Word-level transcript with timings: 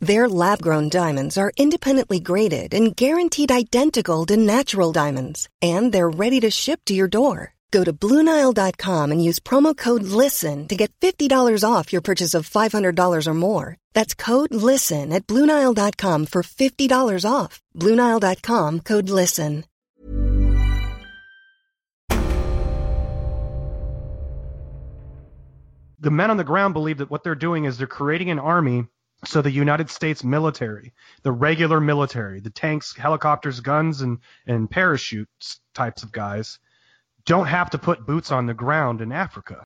Their 0.00 0.28
lab 0.28 0.62
grown 0.62 0.88
diamonds 0.88 1.36
are 1.36 1.52
independently 1.56 2.20
graded 2.20 2.72
and 2.72 2.94
guaranteed 2.94 3.50
identical 3.50 4.24
to 4.26 4.36
natural 4.36 4.92
diamonds, 4.92 5.48
and 5.60 5.92
they're 5.92 6.08
ready 6.08 6.38
to 6.40 6.50
ship 6.50 6.80
to 6.86 6.94
your 6.94 7.08
door. 7.08 7.54
Go 7.72 7.82
to 7.84 7.92
Bluenile.com 7.92 9.12
and 9.12 9.22
use 9.22 9.40
promo 9.40 9.76
code 9.76 10.04
LISTEN 10.04 10.68
to 10.68 10.76
get 10.76 10.92
$50 11.00 11.64
off 11.68 11.92
your 11.92 12.00
purchase 12.00 12.32
of 12.34 12.48
$500 12.48 13.26
or 13.26 13.34
more. 13.34 13.76
That's 13.92 14.14
code 14.14 14.54
LISTEN 14.54 15.12
at 15.12 15.26
Bluenile.com 15.26 16.26
for 16.26 16.42
$50 16.42 17.30
off. 17.30 17.60
Bluenile.com 17.76 18.80
code 18.80 19.10
LISTEN. 19.10 19.64
The 26.00 26.12
men 26.12 26.30
on 26.30 26.36
the 26.36 26.44
ground 26.44 26.74
believe 26.74 26.98
that 26.98 27.10
what 27.10 27.24
they're 27.24 27.34
doing 27.34 27.64
is 27.64 27.76
they're 27.76 27.88
creating 27.88 28.30
an 28.30 28.38
army 28.38 28.86
so 29.24 29.42
the 29.42 29.50
United 29.50 29.90
States 29.90 30.22
military, 30.22 30.92
the 31.22 31.32
regular 31.32 31.80
military, 31.80 32.40
the 32.40 32.50
tanks, 32.50 32.96
helicopters, 32.96 33.60
guns, 33.60 34.00
and, 34.00 34.18
and 34.46 34.70
parachutes 34.70 35.60
types 35.74 36.02
of 36.02 36.12
guys 36.12 36.58
don't 37.24 37.46
have 37.46 37.68
to 37.70 37.78
put 37.78 38.06
boots 38.06 38.30
on 38.30 38.46
the 38.46 38.54
ground 38.54 39.00
in 39.00 39.12
Africa. 39.12 39.62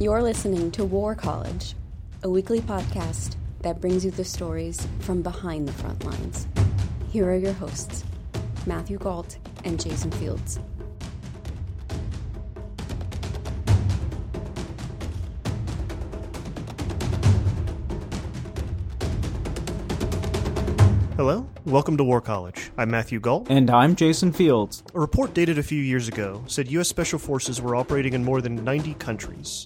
You're 0.00 0.22
listening 0.22 0.72
to 0.72 0.84
War 0.84 1.14
College, 1.14 1.76
a 2.24 2.28
weekly 2.28 2.60
podcast 2.60 3.36
that 3.60 3.80
brings 3.80 4.04
you 4.04 4.10
the 4.10 4.24
stories 4.24 4.88
from 5.00 5.22
behind 5.22 5.68
the 5.68 5.72
front 5.72 6.04
lines. 6.04 6.48
Here 7.10 7.30
are 7.30 7.36
your 7.36 7.52
hosts, 7.52 8.02
Matthew 8.66 8.98
Gault 8.98 9.38
and 9.64 9.78
Jason 9.78 10.10
Fields. 10.10 10.58
Hello, 21.24 21.48
welcome 21.66 21.96
to 21.98 22.02
War 22.02 22.20
College. 22.20 22.72
I'm 22.76 22.90
Matthew 22.90 23.20
Gault. 23.20 23.46
And 23.48 23.70
I'm 23.70 23.94
Jason 23.94 24.32
Fields. 24.32 24.82
A 24.92 24.98
report 24.98 25.34
dated 25.34 25.56
a 25.56 25.62
few 25.62 25.80
years 25.80 26.08
ago 26.08 26.42
said 26.48 26.68
U.S. 26.72 26.88
Special 26.88 27.16
Forces 27.16 27.62
were 27.62 27.76
operating 27.76 28.14
in 28.14 28.24
more 28.24 28.40
than 28.40 28.64
90 28.64 28.94
countries. 28.94 29.64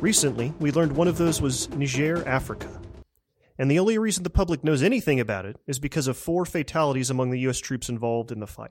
Recently, 0.00 0.54
we 0.60 0.72
learned 0.72 0.92
one 0.92 1.06
of 1.06 1.18
those 1.18 1.42
was 1.42 1.68
Niger, 1.74 2.26
Africa. 2.26 2.80
And 3.58 3.70
the 3.70 3.78
only 3.78 3.98
reason 3.98 4.22
the 4.22 4.30
public 4.30 4.64
knows 4.64 4.82
anything 4.82 5.20
about 5.20 5.44
it 5.44 5.58
is 5.66 5.78
because 5.78 6.06
of 6.06 6.16
four 6.16 6.46
fatalities 6.46 7.10
among 7.10 7.32
the 7.32 7.40
U.S. 7.40 7.58
troops 7.58 7.90
involved 7.90 8.32
in 8.32 8.40
the 8.40 8.46
fight. 8.46 8.70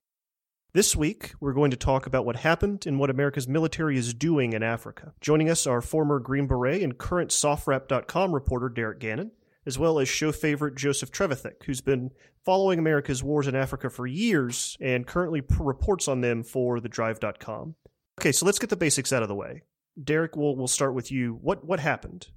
This 0.73 0.95
week, 0.95 1.35
we're 1.39 1.53
going 1.53 1.69
to 1.69 1.77
talk 1.77 2.07
about 2.07 2.25
what 2.25 2.37
happened 2.37 2.87
and 2.87 2.97
what 2.97 3.11
America's 3.11 3.47
military 3.47 3.95
is 3.95 4.11
doing 4.11 4.53
in 4.53 4.63
Africa. 4.63 5.13
Joining 5.21 5.51
us 5.51 5.67
are 5.67 5.81
former 5.81 6.17
Green 6.17 6.47
Beret 6.47 6.81
and 6.81 6.97
current 6.97 7.29
SOFREP.com 7.29 8.33
reporter 8.33 8.69
Derek 8.69 8.97
Gannon 8.97 9.33
as 9.65 9.79
well 9.79 9.99
as 9.99 10.09
show 10.09 10.31
favorite 10.31 10.75
Joseph 10.75 11.11
Trevithick, 11.11 11.63
who's 11.65 11.81
been 11.81 12.11
following 12.43 12.79
America's 12.79 13.23
wars 13.23 13.47
in 13.47 13.55
Africa 13.55 13.89
for 13.89 14.05
years 14.05 14.77
and 14.81 15.07
currently 15.07 15.41
p- 15.41 15.55
reports 15.59 16.07
on 16.07 16.21
them 16.21 16.43
for 16.43 16.79
thedrive.com. 16.79 17.75
Okay, 18.19 18.31
so 18.31 18.45
let's 18.45 18.59
get 18.59 18.69
the 18.69 18.75
basics 18.75 19.13
out 19.13 19.23
of 19.23 19.29
the 19.29 19.35
way. 19.35 19.63
Derek, 20.01 20.35
we'll, 20.35 20.55
we'll 20.55 20.67
start 20.67 20.93
with 20.93 21.11
you. 21.11 21.37
What, 21.41 21.65
what 21.65 21.79
happened? 21.79 22.27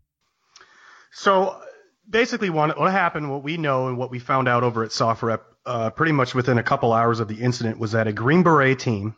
So 1.11 1.61
basically, 2.09 2.51
what, 2.51 2.79
what 2.79 2.93
happened, 2.93 3.31
what 3.31 3.43
we 3.43 3.57
know 3.57 3.89
and 3.89 3.99
what 3.99 4.11
we 4.11 4.19
found 4.19 4.49
out 4.49 4.63
over 4.63 4.85
at 4.85 4.91
SOFREP 4.91 5.41
uh, 5.65 5.91
pretty 5.91 6.13
much 6.13 6.35
within 6.35 6.59
a 6.59 6.63
couple 6.63 6.93
hours 6.93 7.21
of 7.21 7.29
the 7.29 7.41
incident 7.41 7.79
was 7.79 7.93
that 7.93 8.07
a 8.07 8.13
Green 8.13 8.43
Beret 8.43 8.79
team 8.79 9.17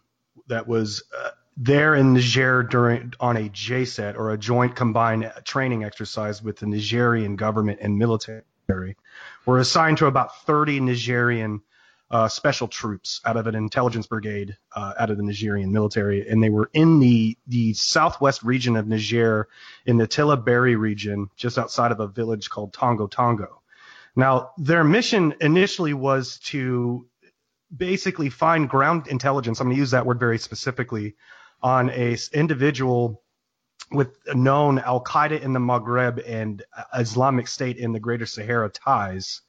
that 0.48 0.66
was 0.66 1.04
uh, 1.16 1.30
there 1.60 1.96
in 1.96 2.14
Niger 2.14 2.62
during 2.62 3.12
on 3.18 3.36
a 3.36 3.48
JCET 3.48 4.14
or 4.14 4.30
a 4.30 4.38
joint 4.38 4.76
combined 4.76 5.30
training 5.44 5.82
exercise 5.82 6.40
with 6.40 6.58
the 6.58 6.66
Nigerian 6.66 7.34
government 7.34 7.80
and 7.82 7.98
military 7.98 8.42
were 9.44 9.58
assigned 9.58 9.98
to 9.98 10.06
about 10.06 10.44
30 10.44 10.80
Nigerian 10.80 11.60
uh, 12.10 12.28
special 12.28 12.68
troops 12.68 13.20
out 13.24 13.36
of 13.36 13.48
an 13.48 13.56
intelligence 13.56 14.06
brigade 14.06 14.56
uh, 14.74 14.94
out 14.98 15.10
of 15.10 15.16
the 15.16 15.22
Nigerian 15.22 15.72
military, 15.72 16.26
and 16.28 16.42
they 16.42 16.48
were 16.48 16.70
in 16.72 17.00
the 17.00 17.36
the 17.48 17.74
southwest 17.74 18.42
region 18.44 18.76
of 18.76 18.86
Niger, 18.86 19.48
in 19.84 19.98
the 19.98 20.06
Tillaberi 20.06 20.78
region, 20.78 21.28
just 21.36 21.58
outside 21.58 21.90
of 21.90 21.98
a 22.00 22.06
village 22.06 22.48
called 22.48 22.72
Tongo 22.72 23.10
Tongo. 23.10 23.60
Now, 24.14 24.52
their 24.56 24.84
mission 24.84 25.34
initially 25.40 25.92
was 25.92 26.38
to 26.44 27.06
basically 27.74 28.30
find 28.30 28.68
ground 28.70 29.08
intelligence. 29.08 29.60
I'm 29.60 29.66
going 29.66 29.76
to 29.76 29.80
use 29.80 29.90
that 29.90 30.06
word 30.06 30.18
very 30.20 30.38
specifically 30.38 31.14
on 31.62 31.90
a 31.90 32.16
individual 32.32 33.22
with 33.90 34.16
known 34.34 34.78
Al 34.78 35.02
Qaeda 35.02 35.40
in 35.40 35.52
the 35.52 35.60
Maghreb 35.60 36.22
and 36.26 36.62
Islamic 36.94 37.48
State 37.48 37.76
in 37.76 37.92
the 37.92 38.00
Greater 38.00 38.26
Sahara 38.26 38.68
ties 38.68 39.40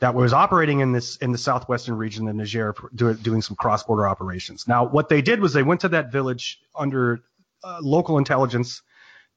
that 0.00 0.14
was 0.14 0.32
operating 0.32 0.80
in 0.80 0.92
this 0.92 1.16
in 1.16 1.32
the 1.32 1.38
southwestern 1.38 1.96
region 1.96 2.28
of 2.28 2.36
Niger 2.36 2.74
doing 2.94 3.42
some 3.42 3.56
cross-border 3.56 4.06
operations. 4.06 4.68
Now, 4.68 4.86
what 4.86 5.08
they 5.08 5.22
did 5.22 5.40
was 5.40 5.52
they 5.52 5.62
went 5.62 5.80
to 5.80 5.88
that 5.90 6.12
village 6.12 6.60
under 6.74 7.20
uh, 7.64 7.78
local 7.82 8.18
intelligence 8.18 8.82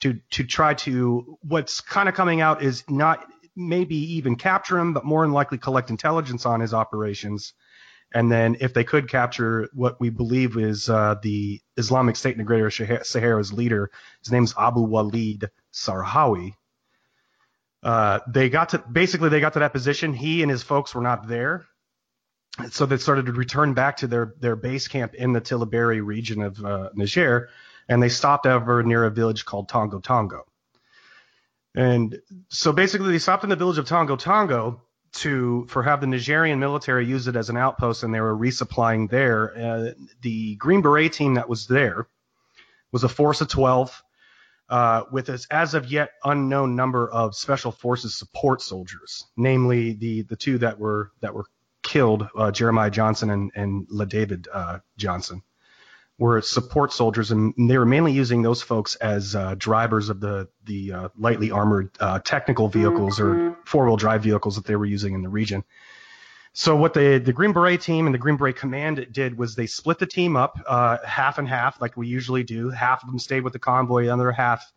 to 0.01 0.19
to 0.31 0.43
try 0.43 0.75
to 0.75 1.37
what's 1.41 1.81
kind 1.81 2.07
of 2.07 2.15
coming 2.15 2.41
out 2.41 2.61
is 2.61 2.83
not 2.87 3.25
maybe 3.55 3.95
even 4.15 4.35
capture 4.35 4.77
him, 4.77 4.93
but 4.93 5.03
more 5.03 5.23
than 5.23 5.33
likely 5.33 5.57
collect 5.57 5.89
intelligence 5.89 6.45
on 6.45 6.59
his 6.59 6.73
operations 6.73 7.53
and 8.13 8.31
then 8.31 8.57
if 8.59 8.73
they 8.73 8.83
could 8.83 9.07
capture 9.07 9.69
what 9.73 9.99
we 9.99 10.09
believe 10.09 10.57
is 10.57 10.89
uh, 10.89 11.15
the 11.21 11.61
Islamic 11.77 12.15
State 12.15 12.33
in 12.33 12.39
the 12.39 12.43
Greater 12.43 12.69
Sahara's 12.69 13.53
leader, 13.53 13.89
his 14.21 14.31
name's 14.31 14.53
Abu 14.57 14.81
Walid 14.81 15.49
Sahrawi. 15.73 16.55
Uh, 17.81 18.19
they 18.27 18.49
got 18.49 18.69
to 18.69 18.79
basically 18.79 19.29
they 19.29 19.39
got 19.39 19.53
to 19.53 19.59
that 19.59 19.73
position. 19.73 20.13
He 20.13 20.41
and 20.41 20.51
his 20.51 20.61
folks 20.61 20.93
were 20.93 21.01
not 21.01 21.27
there, 21.27 21.65
so 22.69 22.85
they 22.85 22.97
started 22.97 23.25
to 23.27 23.31
return 23.31 23.73
back 23.73 23.97
to 23.97 24.07
their 24.07 24.35
their 24.39 24.55
base 24.55 24.87
camp 24.87 25.13
in 25.15 25.33
the 25.33 25.41
Tillaberi 25.41 26.05
region 26.05 26.41
of 26.41 26.63
uh, 26.63 26.89
Niger, 26.93 27.49
and 27.87 28.03
they 28.03 28.09
stopped 28.09 28.45
over 28.45 28.83
near 28.83 29.05
a 29.05 29.09
village 29.09 29.45
called 29.45 29.69
Tongo 29.69 29.99
Tongo. 29.99 30.41
And 31.73 32.21
so 32.49 32.73
basically, 32.73 33.13
they 33.13 33.19
stopped 33.19 33.45
in 33.45 33.49
the 33.49 33.55
village 33.55 33.77
of 33.77 33.85
Tongo 33.85 34.17
Tongo 34.17 34.81
to 35.13 35.65
for 35.67 35.83
have 35.83 36.01
the 36.01 36.07
Nigerian 36.07 36.59
military 36.59 37.05
use 37.05 37.27
it 37.27 37.35
as 37.35 37.49
an 37.49 37.57
outpost, 37.57 38.03
and 38.03 38.13
they 38.13 38.21
were 38.21 38.35
resupplying 38.35 39.09
there. 39.09 39.57
Uh, 39.57 39.91
the 40.21 40.55
Green 40.55 40.81
Beret 40.81 41.13
team 41.13 41.35
that 41.35 41.49
was 41.49 41.67
there 41.67 42.07
was 42.91 43.03
a 43.03 43.09
force 43.09 43.41
of 43.41 43.47
12, 43.47 44.03
uh, 44.69 45.03
with 45.11 45.29
as, 45.29 45.47
as 45.51 45.73
of 45.73 45.91
yet 45.91 46.11
unknown 46.23 46.75
number 46.75 47.09
of 47.09 47.35
special 47.35 47.71
forces 47.71 48.15
support 48.15 48.61
soldiers, 48.61 49.25
namely 49.35 49.93
the 49.93 50.23
the 50.23 50.35
two 50.35 50.57
that 50.59 50.79
were 50.79 51.11
that 51.21 51.33
were 51.33 51.45
killed, 51.83 52.27
uh, 52.37 52.51
Jeremiah 52.51 52.91
Johnson 52.91 53.29
and 53.29 53.51
and 53.55 53.87
LaDavid 53.89 54.47
uh, 54.51 54.79
Johnson 54.97 55.43
were 56.21 56.39
support 56.39 56.93
soldiers, 56.93 57.31
and 57.31 57.51
they 57.57 57.79
were 57.79 57.85
mainly 57.85 58.11
using 58.11 58.43
those 58.43 58.61
folks 58.61 58.93
as 58.97 59.35
uh, 59.35 59.55
drivers 59.57 60.09
of 60.09 60.19
the 60.19 60.47
the 60.65 60.93
uh, 60.93 61.09
lightly 61.17 61.49
armored 61.49 61.89
uh, 61.99 62.19
technical 62.19 62.67
vehicles 62.67 63.17
mm-hmm. 63.17 63.49
or 63.49 63.57
four 63.65 63.87
wheel 63.87 63.97
drive 63.97 64.21
vehicles 64.21 64.55
that 64.55 64.65
they 64.65 64.75
were 64.75 64.85
using 64.85 65.15
in 65.15 65.23
the 65.23 65.29
region. 65.29 65.63
So 66.53 66.75
what 66.75 66.93
the 66.93 67.17
the 67.17 67.33
Green 67.33 67.53
Beret 67.53 67.81
team 67.81 68.05
and 68.05 68.13
the 68.13 68.19
Green 68.19 68.37
Beret 68.37 68.55
Command 68.55 69.07
did 69.11 69.35
was 69.35 69.55
they 69.55 69.65
split 69.65 69.97
the 69.97 70.05
team 70.05 70.35
up 70.35 70.59
uh, 70.67 70.99
half 71.03 71.39
and 71.39 71.49
half, 71.49 71.81
like 71.81 71.97
we 71.97 72.07
usually 72.07 72.43
do. 72.43 72.69
Half 72.69 73.01
of 73.01 73.09
them 73.09 73.17
stayed 73.17 73.43
with 73.43 73.53
the 73.53 73.59
convoy, 73.59 74.03
the 74.03 74.13
other 74.13 74.31
half 74.31 74.71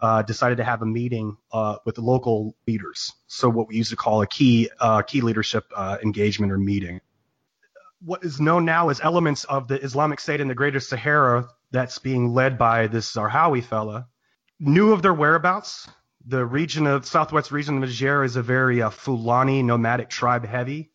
uh, 0.00 0.22
decided 0.22 0.56
to 0.56 0.64
have 0.64 0.80
a 0.80 0.86
meeting 0.86 1.36
uh, 1.52 1.76
with 1.84 1.96
the 1.96 2.00
local 2.00 2.56
leaders. 2.66 3.12
So 3.26 3.50
what 3.50 3.68
we 3.68 3.76
used 3.76 3.90
to 3.90 3.96
call 3.96 4.22
a 4.22 4.26
key 4.26 4.70
key 5.06 5.20
leadership 5.20 5.70
engagement 6.02 6.52
or 6.52 6.58
meeting 6.58 7.02
what 8.00 8.24
is 8.24 8.40
known 8.40 8.64
now 8.64 8.88
as 8.88 9.00
elements 9.00 9.44
of 9.44 9.68
the 9.68 9.80
Islamic 9.82 10.20
State 10.20 10.40
in 10.40 10.48
the 10.48 10.54
Greater 10.54 10.80
Sahara 10.80 11.48
that's 11.70 11.98
being 11.98 12.32
led 12.32 12.58
by 12.58 12.86
this 12.86 13.12
Zarhawi 13.12 13.62
fella 13.62 14.06
knew 14.60 14.92
of 14.92 15.02
their 15.02 15.14
whereabouts. 15.14 15.88
The 16.26 16.44
region 16.44 16.86
of 16.86 17.06
southwest 17.06 17.52
region 17.52 17.76
of 17.76 17.88
Niger 17.88 18.24
is 18.24 18.36
a 18.36 18.42
very 18.42 18.82
uh, 18.82 18.90
Fulani 18.90 19.62
nomadic 19.62 20.08
tribe 20.08 20.44
heavy, 20.44 20.90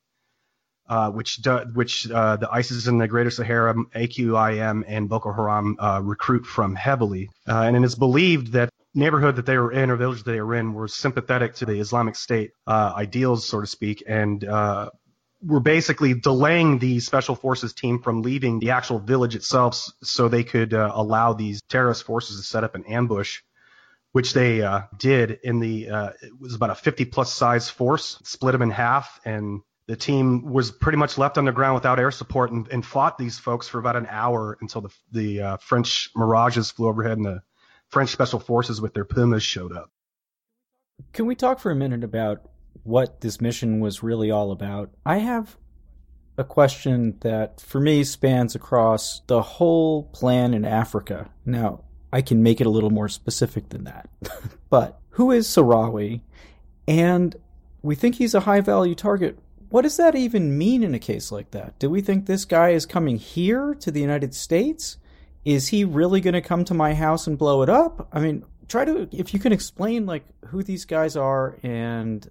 uh, 0.90 1.10
which 1.12 1.38
do, 1.38 1.60
which 1.74 2.10
uh, 2.10 2.36
the 2.38 2.52
ISIS 2.52 2.88
in 2.88 2.98
the 2.98 3.08
Greater 3.08 3.30
Sahara, 3.30 3.74
AQIM, 3.96 4.84
and 4.88 5.08
Boko 5.08 5.32
Haram 5.32 5.78
uh, 5.80 6.02
recruit 6.04 6.46
from 6.46 6.76
heavily. 6.76 7.30
Uh, 7.48 7.62
and 7.62 7.78
it 7.78 7.84
is 7.84 7.96
believed 7.96 8.54
that 8.54 8.70
neighborhood 8.94 9.38
that 9.38 9.46
they 9.46 9.58
were 9.58 9.72
in 9.72 9.90
or 9.90 9.96
village 9.96 10.24
they 10.24 10.42
were 10.42 10.56
in 10.56 10.74
were 10.74 10.90
sympathetic 10.90 11.56
to 11.56 11.66
the 11.66 11.80
Islamic 11.80 12.16
State 12.16 12.52
uh, 12.68 12.92
ideals, 12.96 13.48
so 13.48 13.62
to 13.62 13.68
speak, 13.68 14.04
and 14.06 14.44
were 15.44 15.60
basically 15.60 16.14
delaying 16.14 16.80
the 16.80 17.00
special 17.00 17.36
forces 17.36 17.74
team 17.74 18.02
from 18.02 18.22
leaving 18.22 18.60
the 18.60 18.72
actual 18.72 19.00
village 19.00 19.36
itself 19.36 19.90
so 20.04 20.28
they 20.28 20.44
could 20.44 20.74
uh, 20.74 20.92
allow 20.94 21.34
these 21.34 21.62
terrorist 21.64 22.04
forces 22.04 22.38
to 22.38 22.44
set 22.44 22.64
up 22.64 22.76
an 22.76 22.86
ambush 22.86 23.42
which 24.14 24.34
they 24.34 24.62
uh, 24.62 24.82
did 24.98 25.40
in 25.44 25.60
the 25.60 25.90
uh, 25.90 26.10
it 26.22 26.40
was 26.40 26.54
about 26.54 26.70
a 26.70 26.76
50 26.76 27.06
plus 27.06 27.34
size 27.34 27.70
force 27.70 28.20
split 28.24 28.52
them 28.52 28.62
in 28.62 28.70
half 28.70 29.20
and 29.26 29.62
the 29.88 29.96
team 29.96 30.52
was 30.52 30.72
pretty 30.72 30.98
much 30.98 31.18
left 31.18 31.38
on 31.38 31.46
the 31.46 31.52
ground 31.52 31.76
without 31.76 32.00
air 32.00 32.12
support 32.12 32.52
and, 32.52 32.68
and 32.68 32.86
fought 32.86 33.18
these 33.18 33.40
folks 33.40 33.68
for 33.68 33.80
about 33.80 33.96
an 33.96 34.08
hour 34.10 34.58
until 34.62 34.82
the, 34.82 34.90
the 35.12 35.42
uh, 35.42 35.58
french 35.58 36.10
mirages 36.16 36.72
flew 36.72 36.88
overhead 36.88 37.18
and 37.18 37.26
the 37.26 37.42
french 37.90 38.10
special 38.10 38.40
forces 38.40 38.80
with 38.80 38.94
their 38.94 39.06
pumas 39.06 39.44
showed 39.44 39.76
up. 39.76 39.90
Can 41.14 41.26
we 41.26 41.36
talk 41.36 41.60
for 41.60 41.72
a 41.72 41.76
minute 41.76 42.04
about 42.04 42.51
what 42.84 43.22
this 43.22 43.42
mission 43.42 43.80
was 43.80 44.04
really 44.04 44.32
all 44.32 44.52
about. 44.52 44.92
I 45.06 45.18
have 45.18 45.58
a 46.38 46.44
question 46.44 47.18
that 47.22 47.62
for 47.62 47.80
me 47.80 48.04
spans 48.04 48.56
across 48.56 49.22
the 49.28 49.42
whole 49.42 50.04
plan 50.04 50.54
in 50.54 50.66
Africa. 50.66 51.30
Now, 51.46 51.84
I 52.12 52.22
can 52.22 52.44
make 52.44 52.60
it 52.60 52.68
a 52.68 52.72
little 52.72 52.90
more 52.90 53.10
specific 53.10 53.70
than 53.70 53.86
that. 53.86 54.10
but 54.70 55.00
who 55.12 55.32
is 55.32 55.48
Sahrawi? 55.48 56.22
And 56.88 57.36
we 57.82 57.96
think 57.96 58.16
he's 58.16 58.34
a 58.34 58.42
high 58.42 58.62
value 58.62 58.96
target. 58.96 59.38
What 59.70 59.84
does 59.84 59.98
that 59.98 60.16
even 60.16 60.58
mean 60.58 60.84
in 60.84 60.94
a 60.94 61.00
case 61.00 61.32
like 61.32 61.52
that? 61.52 61.80
Do 61.80 61.90
we 61.90 62.02
think 62.02 62.26
this 62.26 62.44
guy 62.44 62.70
is 62.72 62.86
coming 62.86 63.18
here 63.18 63.74
to 63.76 63.92
the 63.92 64.02
United 64.02 64.34
States? 64.34 64.98
Is 65.46 65.70
he 65.70 65.86
really 65.86 66.20
going 66.20 66.34
to 66.34 66.42
come 66.42 66.66
to 66.66 66.74
my 66.74 66.94
house 66.94 67.26
and 67.26 67.38
blow 67.38 67.62
it 67.62 67.70
up? 67.70 68.10
I 68.12 68.20
mean, 68.20 68.44
try 68.68 68.86
to 68.86 69.08
if 69.12 69.34
you 69.34 69.40
can 69.40 69.54
explain 69.54 70.06
like 70.06 70.26
who 70.48 70.64
these 70.64 70.86
guys 70.86 71.16
are 71.16 71.58
and 71.64 72.30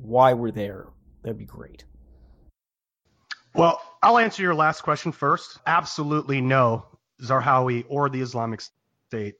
why 0.00 0.32
we're 0.32 0.50
there. 0.50 0.86
That'd 1.22 1.38
be 1.38 1.44
great. 1.44 1.84
Well, 3.54 3.80
I'll 4.02 4.18
answer 4.18 4.42
your 4.42 4.54
last 4.54 4.82
question 4.82 5.12
first. 5.12 5.58
Absolutely 5.66 6.40
no. 6.40 6.86
Zarqawi 7.22 7.84
or 7.88 8.08
the 8.08 8.20
Islamic 8.20 8.62
State 9.08 9.34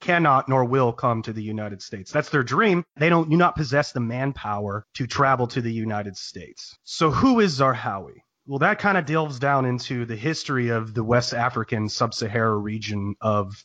cannot 0.00 0.48
nor 0.48 0.64
will 0.64 0.92
come 0.92 1.22
to 1.22 1.32
the 1.32 1.42
United 1.42 1.82
States. 1.82 2.10
That's 2.10 2.30
their 2.30 2.42
dream. 2.42 2.84
They 2.96 3.08
don't 3.08 3.30
do 3.30 3.36
not 3.36 3.56
possess 3.56 3.92
the 3.92 4.00
manpower 4.00 4.86
to 4.94 5.06
travel 5.06 5.46
to 5.48 5.60
the 5.60 5.72
United 5.72 6.16
States. 6.16 6.76
So 6.84 7.10
who 7.10 7.40
is 7.40 7.58
Zarqawi? 7.58 8.22
Well, 8.46 8.60
that 8.60 8.78
kind 8.78 8.96
of 8.96 9.06
delves 9.06 9.38
down 9.38 9.66
into 9.66 10.06
the 10.06 10.16
history 10.16 10.70
of 10.70 10.94
the 10.94 11.04
West 11.04 11.34
African 11.34 11.88
sub-Sahara 11.88 12.56
region 12.56 13.14
of 13.20 13.64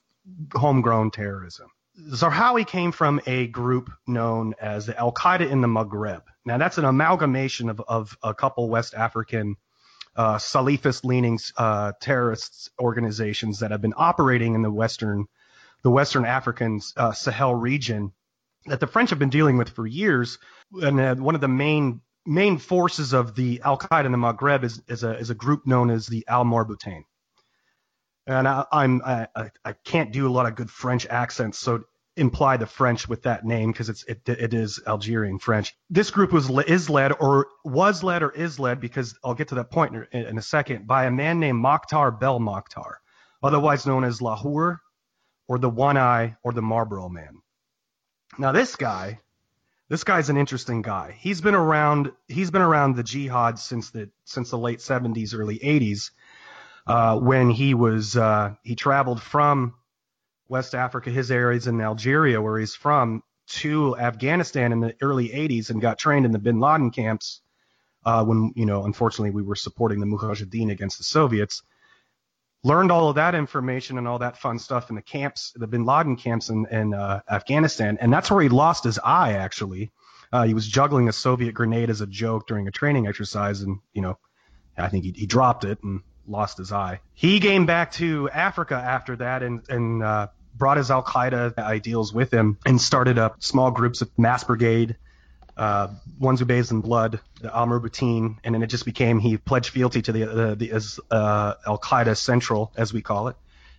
homegrown 0.53 1.11
terrorism. 1.11 1.67
Zarqawi 1.99 2.65
came 2.65 2.91
from 2.91 3.21
a 3.27 3.47
group 3.47 3.91
known 4.07 4.55
as 4.59 4.87
the 4.87 4.97
Al 4.97 5.11
Qaeda 5.11 5.49
in 5.49 5.61
the 5.61 5.67
Maghreb. 5.67 6.23
Now, 6.43 6.57
that's 6.57 6.77
an 6.77 6.85
amalgamation 6.85 7.69
of, 7.69 7.81
of 7.87 8.17
a 8.23 8.33
couple 8.33 8.67
West 8.69 8.95
African 8.95 9.57
uh, 10.15 10.37
Salafist 10.37 11.05
leaning 11.05 11.39
uh, 11.55 11.93
terrorist 12.01 12.71
organizations 12.79 13.59
that 13.59 13.71
have 13.71 13.81
been 13.81 13.93
operating 13.95 14.55
in 14.55 14.61
the 14.61 14.71
Western, 14.71 15.27
the 15.83 15.91
Western 15.91 16.25
African 16.25 16.81
uh, 16.97 17.11
Sahel 17.11 17.53
region 17.53 18.11
that 18.65 18.79
the 18.79 18.87
French 18.87 19.09
have 19.11 19.19
been 19.19 19.29
dealing 19.29 19.57
with 19.57 19.69
for 19.69 19.85
years. 19.85 20.39
And 20.71 20.99
uh, 20.99 21.15
one 21.15 21.35
of 21.35 21.41
the 21.41 21.47
main 21.47 22.01
main 22.25 22.57
forces 22.57 23.13
of 23.13 23.35
the 23.35 23.61
Al 23.63 23.77
Qaeda 23.77 24.05
in 24.05 24.11
the 24.11 24.17
Maghreb 24.17 24.63
is, 24.63 24.81
is, 24.87 25.03
a, 25.03 25.17
is 25.17 25.29
a 25.29 25.35
group 25.35 25.67
known 25.67 25.89
as 25.89 26.07
the 26.07 26.25
Al 26.27 26.45
Maraboutain 26.45 27.03
and 28.27 28.47
I, 28.47 28.65
I'm 28.71 29.01
I, 29.03 29.27
I 29.65 29.73
can't 29.83 30.11
do 30.11 30.27
a 30.27 30.31
lot 30.31 30.45
of 30.45 30.55
good 30.55 30.69
French 30.69 31.05
accents, 31.07 31.59
so 31.59 31.83
imply 32.15 32.57
the 32.57 32.67
French 32.67 33.07
with 33.07 33.23
that 33.23 33.45
name 33.45 33.71
because 33.71 33.89
it's 33.89 34.03
it, 34.03 34.21
it 34.27 34.53
is 34.53 34.79
Algerian 34.87 35.39
French. 35.39 35.75
This 35.89 36.11
group 36.11 36.31
was 36.31 36.49
is 36.67 36.89
led 36.89 37.11
or 37.19 37.47
was 37.63 38.03
led 38.03 38.23
or 38.23 38.31
is 38.31 38.59
led 38.59 38.79
because 38.79 39.17
I'll 39.23 39.33
get 39.33 39.49
to 39.49 39.55
that 39.55 39.71
point 39.71 39.95
in, 40.11 40.25
in 40.25 40.37
a 40.37 40.41
second 40.41 40.87
by 40.87 41.05
a 41.05 41.11
man 41.11 41.39
named 41.39 41.63
Mokhtar 41.63 42.17
Belmokhtar, 42.17 42.95
otherwise 43.41 43.85
known 43.85 44.03
as 44.03 44.21
Lahore, 44.21 44.81
or 45.47 45.57
the 45.57 45.69
One 45.69 45.97
Eye, 45.97 46.35
or 46.43 46.53
the 46.53 46.61
Marlboro 46.61 47.09
Man. 47.09 47.41
Now 48.37 48.51
this 48.51 48.75
guy, 48.75 49.19
this 49.89 50.03
guy's 50.03 50.29
an 50.29 50.37
interesting 50.37 50.81
guy. 50.81 51.17
He's 51.19 51.41
been 51.41 51.55
around 51.55 52.11
he's 52.27 52.51
been 52.51 52.61
around 52.61 52.95
the 52.95 53.03
jihad 53.03 53.59
since 53.59 53.89
the 53.89 54.09
since 54.23 54.49
the 54.49 54.57
late 54.57 54.79
70s, 54.79 55.37
early 55.37 55.59
80s 55.59 56.11
uh, 56.85 57.17
when 57.17 57.49
he 57.49 57.73
was 57.73 58.17
uh, 58.17 58.55
he 58.63 58.75
traveled 58.75 59.21
from 59.21 59.75
West 60.47 60.75
Africa, 60.75 61.09
his 61.09 61.31
areas 61.31 61.67
in 61.67 61.79
Algeria, 61.79 62.41
where 62.41 62.59
he's 62.59 62.75
from, 62.75 63.23
to 63.47 63.97
Afghanistan 63.97 64.71
in 64.71 64.79
the 64.79 64.95
early 65.01 65.29
80s 65.29 65.69
and 65.69 65.81
got 65.81 65.97
trained 65.97 66.25
in 66.25 66.31
the 66.31 66.39
Bin 66.39 66.59
Laden 66.59 66.91
camps. 66.91 67.41
Uh, 68.05 68.23
when 68.25 68.51
you 68.55 68.65
know, 68.65 68.83
unfortunately, 68.83 69.31
we 69.31 69.43
were 69.43 69.55
supporting 69.55 69.99
the 69.99 70.05
Mujahideen 70.05 70.71
against 70.71 70.97
the 70.97 71.05
Soviets. 71.05 71.63
Learned 72.65 72.91
all 72.91 73.09
of 73.09 73.15
that 73.15 73.35
information 73.35 73.97
and 73.97 74.07
all 74.07 74.19
that 74.19 74.37
fun 74.37 74.59
stuff 74.59 74.89
in 74.89 74.95
the 74.95 75.01
camps, 75.01 75.53
the 75.55 75.67
Bin 75.67 75.85
Laden 75.85 76.15
camps 76.15 76.49
in, 76.49 76.65
in 76.67 76.93
uh, 76.93 77.21
Afghanistan, 77.29 77.97
and 77.99 78.11
that's 78.11 78.31
where 78.31 78.41
he 78.41 78.49
lost 78.49 78.83
his 78.83 78.99
eye. 78.99 79.33
Actually, 79.33 79.91
uh, 80.31 80.43
he 80.43 80.53
was 80.53 80.67
juggling 80.67 81.07
a 81.09 81.13
Soviet 81.13 81.53
grenade 81.53 81.89
as 81.89 82.01
a 82.01 82.07
joke 82.07 82.47
during 82.47 82.67
a 82.67 82.71
training 82.71 83.07
exercise, 83.07 83.61
and 83.61 83.79
you 83.93 84.01
know, 84.01 84.17
I 84.77 84.89
think 84.89 85.05
he, 85.05 85.11
he 85.11 85.25
dropped 85.25 85.63
it 85.63 85.81
and 85.83 86.01
lost 86.27 86.57
his 86.57 86.71
eye. 86.71 86.99
He 87.13 87.39
came 87.39 87.65
back 87.65 87.91
to 87.93 88.29
Africa 88.29 88.75
after 88.75 89.15
that 89.17 89.43
and, 89.43 89.61
and 89.69 90.03
uh, 90.03 90.27
brought 90.55 90.77
his 90.77 90.91
Al 90.91 91.03
Qaeda 91.03 91.57
ideals 91.57 92.13
with 92.13 92.31
him 92.31 92.57
and 92.65 92.79
started 92.79 93.17
up 93.17 93.41
small 93.43 93.71
groups 93.71 94.01
of 94.01 94.09
Masked 94.17 94.47
Brigade, 94.47 94.95
uh, 95.57 95.89
ones 96.19 96.39
who 96.39 96.45
bathed 96.45 96.71
in 96.71 96.81
blood, 96.81 97.19
the 97.41 97.55
Al 97.55 97.67
Maraboutain, 97.67 98.37
and 98.43 98.55
then 98.55 98.63
it 98.63 98.67
just 98.67 98.85
became 98.85 99.19
he 99.19 99.37
pledged 99.37 99.69
fealty 99.69 100.01
to 100.01 100.11
the 100.11 100.23
uh, 100.23 100.55
the 100.55 100.71
uh, 101.11 101.53
Al 101.65 101.77
Qaeda 101.77 102.17
Central, 102.17 102.71
as 102.75 102.93
we 102.93 103.01
call 103.01 103.27
it, 103.27 103.35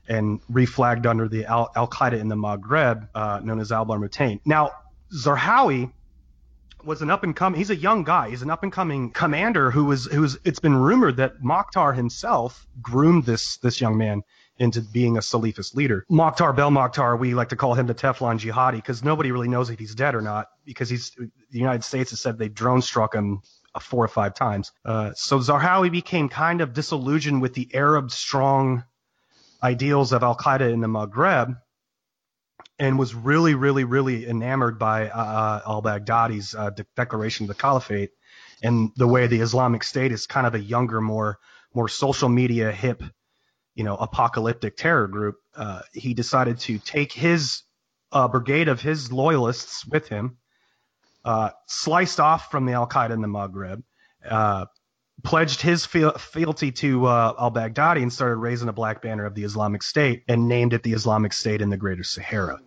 and 0.08 0.40
reflagged 0.46 1.06
under 1.06 1.28
the 1.28 1.46
Al 1.46 1.70
Qaeda 1.74 2.20
in 2.20 2.28
the 2.28 2.36
Maghreb, 2.36 3.08
uh, 3.14 3.40
known 3.42 3.60
as 3.60 3.72
Al 3.72 3.86
Maraboutain. 3.86 4.40
Now 4.44 4.72
Zarqawi 5.12 5.92
was 6.84 7.02
an 7.02 7.10
up 7.10 7.24
and 7.24 7.34
coming. 7.34 7.58
He's 7.58 7.70
a 7.70 7.76
young 7.76 8.04
guy. 8.04 8.30
He's 8.30 8.42
an 8.42 8.50
up 8.50 8.62
and 8.62 8.72
coming 8.72 9.10
commander 9.10 9.70
who 9.70 9.84
was 9.84 10.06
who 10.06 10.20
was. 10.20 10.38
It's 10.44 10.60
been 10.60 10.76
rumored 10.76 11.16
that 11.16 11.42
Mokhtar 11.42 11.94
himself 11.94 12.66
groomed 12.80 13.24
this 13.24 13.56
this 13.58 13.80
young 13.80 13.96
man 13.96 14.22
into 14.58 14.80
being 14.80 15.16
a 15.16 15.20
Salafist 15.20 15.74
leader. 15.74 16.06
Mokhtar 16.10 16.54
Belmokhtar, 16.54 17.18
we 17.18 17.34
like 17.34 17.48
to 17.48 17.56
call 17.56 17.74
him 17.74 17.86
the 17.86 17.94
Teflon 17.94 18.38
jihadi 18.38 18.76
because 18.76 19.02
nobody 19.02 19.32
really 19.32 19.48
knows 19.48 19.70
if 19.70 19.78
he's 19.78 19.94
dead 19.94 20.14
or 20.14 20.20
not 20.20 20.46
because 20.64 20.88
he's 20.88 21.10
the 21.10 21.58
United 21.58 21.82
States 21.82 22.10
has 22.10 22.20
said 22.20 22.38
they 22.38 22.48
drone 22.48 22.82
struck 22.82 23.14
him 23.14 23.42
four 23.80 24.04
or 24.04 24.08
five 24.08 24.34
times. 24.34 24.70
Uh, 24.84 25.10
so 25.14 25.38
Zarqawi 25.38 25.90
became 25.90 26.28
kind 26.28 26.60
of 26.60 26.72
disillusioned 26.72 27.42
with 27.42 27.54
the 27.54 27.68
Arab 27.74 28.10
strong 28.10 28.84
ideals 29.62 30.12
of 30.12 30.22
Al 30.22 30.36
Qaeda 30.36 30.72
in 30.72 30.80
the 30.80 30.86
Maghreb 30.86 31.56
and 32.78 32.98
was 32.98 33.14
really, 33.14 33.54
really, 33.54 33.84
really 33.84 34.26
enamored 34.26 34.78
by 34.78 35.08
uh, 35.08 35.22
uh 35.22 35.60
al 35.66 35.82
Baghdadi's 35.82 36.54
uh, 36.54 36.70
de- 36.70 36.86
declaration 36.96 37.44
of 37.44 37.48
the 37.48 37.54
caliphate 37.54 38.10
and 38.62 38.90
the 38.96 39.06
way 39.06 39.26
the 39.26 39.40
Islamic 39.40 39.84
State 39.84 40.12
is 40.12 40.26
kind 40.26 40.46
of 40.46 40.54
a 40.54 40.60
younger, 40.60 41.00
more 41.00 41.38
more 41.74 41.88
social 41.88 42.28
media 42.28 42.72
hip, 42.72 43.02
you 43.74 43.84
know, 43.84 43.96
apocalyptic 43.96 44.76
terror 44.76 45.08
group. 45.08 45.36
Uh, 45.56 45.82
he 45.92 46.14
decided 46.14 46.58
to 46.60 46.78
take 46.78 47.12
his 47.12 47.62
uh, 48.12 48.28
brigade 48.28 48.68
of 48.68 48.80
his 48.80 49.10
loyalists 49.12 49.84
with 49.86 50.08
him, 50.08 50.38
uh, 51.24 51.50
sliced 51.66 52.20
off 52.20 52.50
from 52.50 52.64
the 52.64 52.72
Al 52.72 52.88
Qaeda 52.88 53.10
in 53.10 53.20
the 53.20 53.28
Maghreb, 53.28 53.82
pledged 55.22 55.60
his 55.60 55.86
fealty 55.86 56.72
to 56.72 57.06
uh, 57.06 57.34
al-Baghdadi 57.38 58.02
and 58.02 58.12
started 58.12 58.36
raising 58.36 58.68
a 58.68 58.72
black 58.72 59.00
banner 59.00 59.24
of 59.24 59.34
the 59.34 59.44
Islamic 59.44 59.82
State 59.82 60.24
and 60.28 60.48
named 60.48 60.72
it 60.72 60.82
the 60.82 60.92
Islamic 60.92 61.32
State 61.32 61.62
in 61.62 61.70
the 61.70 61.76
Greater 61.76 62.02
Sahara. 62.02 62.58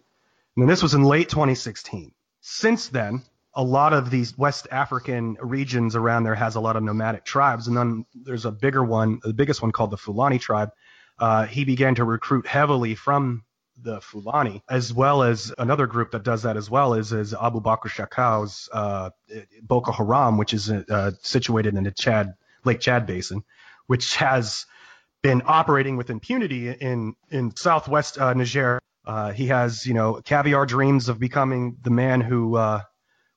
And 0.55 0.69
this 0.69 0.81
was 0.81 0.93
in 0.93 1.03
late 1.03 1.29
2016. 1.29 2.13
Since 2.41 2.87
then, 2.89 3.23
a 3.53 3.63
lot 3.63 3.93
of 3.93 4.09
these 4.09 4.37
West 4.37 4.67
African 4.71 5.37
regions 5.41 5.95
around 5.95 6.23
there 6.23 6.35
has 6.35 6.55
a 6.55 6.59
lot 6.59 6.75
of 6.75 6.83
nomadic 6.83 7.25
tribes, 7.25 7.67
and 7.67 7.75
then 7.75 8.05
there's 8.13 8.45
a 8.45 8.51
bigger 8.51 8.83
one, 8.83 9.19
the 9.23 9.33
biggest 9.33 9.61
one 9.61 9.71
called 9.71 9.91
the 9.91 9.97
Fulani 9.97 10.39
tribe. 10.39 10.69
Uh, 11.19 11.45
he 11.45 11.65
began 11.65 11.95
to 11.95 12.03
recruit 12.03 12.47
heavily 12.47 12.95
from 12.95 13.43
the 13.81 14.01
Fulani, 14.01 14.63
as 14.69 14.93
well 14.93 15.23
as 15.23 15.53
another 15.57 15.87
group 15.87 16.11
that 16.11 16.23
does 16.23 16.43
that 16.43 16.57
as 16.57 16.69
well 16.69 16.93
is, 16.93 17.11
is 17.11 17.33
Abu 17.33 17.61
Bakr 17.61 17.87
Shekau's 17.87 18.69
uh, 18.71 19.09
Boko 19.61 19.91
Haram, 19.91 20.37
which 20.37 20.53
is 20.53 20.69
uh, 20.69 21.11
situated 21.21 21.75
in 21.75 21.83
the 21.83 21.91
Chad 21.91 22.33
Lake 22.65 22.79
Chad 22.79 23.05
Basin, 23.05 23.43
which 23.85 24.15
has 24.15 24.65
been 25.21 25.41
operating 25.45 25.97
with 25.97 26.09
impunity 26.09 26.69
in 26.69 27.13
in 27.29 27.55
southwest 27.55 28.17
uh, 28.17 28.33
Niger. 28.33 28.79
Uh, 29.05 29.31
he 29.31 29.47
has, 29.47 29.85
you 29.85 29.93
know, 29.93 30.21
caviar 30.25 30.65
dreams 30.65 31.07
of 31.07 31.19
becoming 31.19 31.77
the 31.81 31.89
man 31.89 32.19
who 32.19 32.57
uh, 32.57 32.81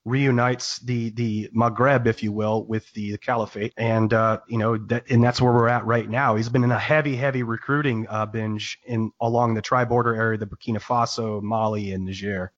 reunites 0.05 0.79
the 0.79 1.11
the 1.11 1.49
Maghreb, 1.55 2.07
if 2.07 2.23
you 2.23 2.31
will, 2.31 2.65
with 2.65 2.91
the 2.93 3.11
the 3.11 3.17
caliphate, 3.17 3.73
and 3.77 4.13
uh, 4.13 4.39
you 4.47 4.57
know 4.57 4.77
that 4.77 5.09
and 5.09 5.23
that's 5.23 5.41
where 5.41 5.53
we're 5.53 5.67
at 5.67 5.85
right 5.85 6.09
now. 6.09 6.35
He's 6.35 6.49
been 6.49 6.63
in 6.63 6.71
a 6.71 6.79
heavy, 6.79 7.15
heavy 7.15 7.43
recruiting 7.43 8.07
uh, 8.09 8.25
binge 8.25 8.79
in 8.85 9.11
along 9.19 9.53
the 9.53 9.61
tri-border 9.61 10.15
area, 10.15 10.37
the 10.37 10.47
Burkina 10.47 10.81
Faso, 10.81 11.41
Mali, 11.41 11.91
and 11.91 12.05
Niger. 12.05 12.51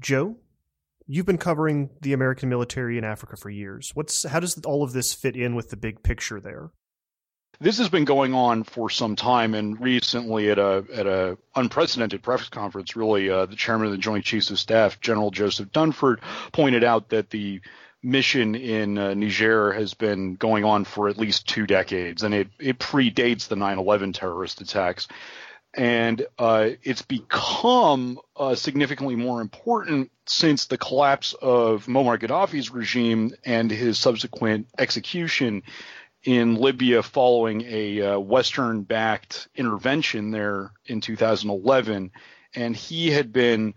Joe, 0.00 0.36
you've 1.06 1.26
been 1.26 1.38
covering 1.38 1.90
the 2.00 2.12
American 2.12 2.48
military 2.48 2.98
in 2.98 3.04
Africa 3.04 3.36
for 3.36 3.50
years. 3.50 3.90
What's 3.94 4.26
how 4.26 4.40
does 4.40 4.58
all 4.64 4.82
of 4.82 4.92
this 4.92 5.14
fit 5.14 5.36
in 5.36 5.54
with 5.54 5.70
the 5.70 5.76
big 5.76 6.02
picture 6.02 6.40
there? 6.40 6.70
This 7.60 7.78
has 7.78 7.88
been 7.88 8.04
going 8.04 8.34
on 8.34 8.62
for 8.62 8.88
some 8.88 9.16
time, 9.16 9.54
and 9.54 9.80
recently 9.80 10.48
at 10.50 10.60
a 10.60 10.84
at 10.94 11.06
a 11.08 11.38
unprecedented 11.56 12.22
press 12.22 12.48
conference, 12.48 12.94
really, 12.94 13.28
uh, 13.30 13.46
the 13.46 13.56
chairman 13.56 13.86
of 13.86 13.92
the 13.92 13.98
Joint 13.98 14.24
Chiefs 14.24 14.50
of 14.50 14.60
Staff, 14.60 15.00
General 15.00 15.32
Joseph 15.32 15.70
Dunford, 15.72 16.18
pointed 16.52 16.84
out 16.84 17.08
that 17.08 17.30
the 17.30 17.60
mission 18.00 18.54
in 18.54 18.96
uh, 18.96 19.14
Niger 19.14 19.72
has 19.72 19.94
been 19.94 20.36
going 20.36 20.64
on 20.64 20.84
for 20.84 21.08
at 21.08 21.18
least 21.18 21.48
two 21.48 21.66
decades, 21.66 22.22
and 22.22 22.32
it, 22.32 22.48
it 22.60 22.78
predates 22.78 23.48
the 23.48 23.56
9/11 23.56 24.14
terrorist 24.14 24.60
attacks, 24.60 25.08
and 25.74 26.24
uh, 26.38 26.70
it's 26.84 27.02
become 27.02 28.20
uh, 28.36 28.54
significantly 28.54 29.16
more 29.16 29.40
important 29.40 30.12
since 30.26 30.66
the 30.66 30.78
collapse 30.78 31.32
of 31.32 31.86
Muammar 31.86 32.20
Gaddafi's 32.20 32.70
regime 32.70 33.32
and 33.44 33.68
his 33.68 33.98
subsequent 33.98 34.68
execution 34.78 35.64
in 36.24 36.56
Libya 36.56 37.02
following 37.02 37.62
a 37.66 38.02
uh, 38.02 38.18
Western 38.18 38.82
backed 38.82 39.48
intervention 39.54 40.30
there 40.30 40.72
in 40.86 41.00
2011. 41.00 42.10
And 42.54 42.74
he 42.74 43.10
had 43.10 43.32
been 43.32 43.74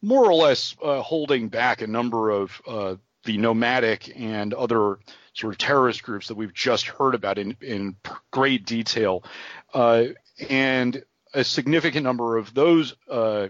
more 0.00 0.24
or 0.24 0.34
less 0.34 0.74
uh, 0.82 1.02
holding 1.02 1.48
back 1.48 1.82
a 1.82 1.86
number 1.86 2.30
of 2.30 2.60
uh, 2.66 2.96
the 3.24 3.38
nomadic 3.38 4.12
and 4.18 4.52
other 4.54 4.98
sort 5.34 5.54
of 5.54 5.58
terrorist 5.58 6.02
groups 6.02 6.28
that 6.28 6.36
we've 6.36 6.54
just 6.54 6.86
heard 6.86 7.14
about 7.14 7.38
in, 7.38 7.56
in 7.60 7.96
great 8.30 8.66
detail. 8.66 9.22
Uh, 9.72 10.06
and 10.50 11.04
a 11.34 11.44
significant 11.44 12.04
number 12.04 12.36
of 12.36 12.52
those 12.52 12.94
uh, 13.08 13.48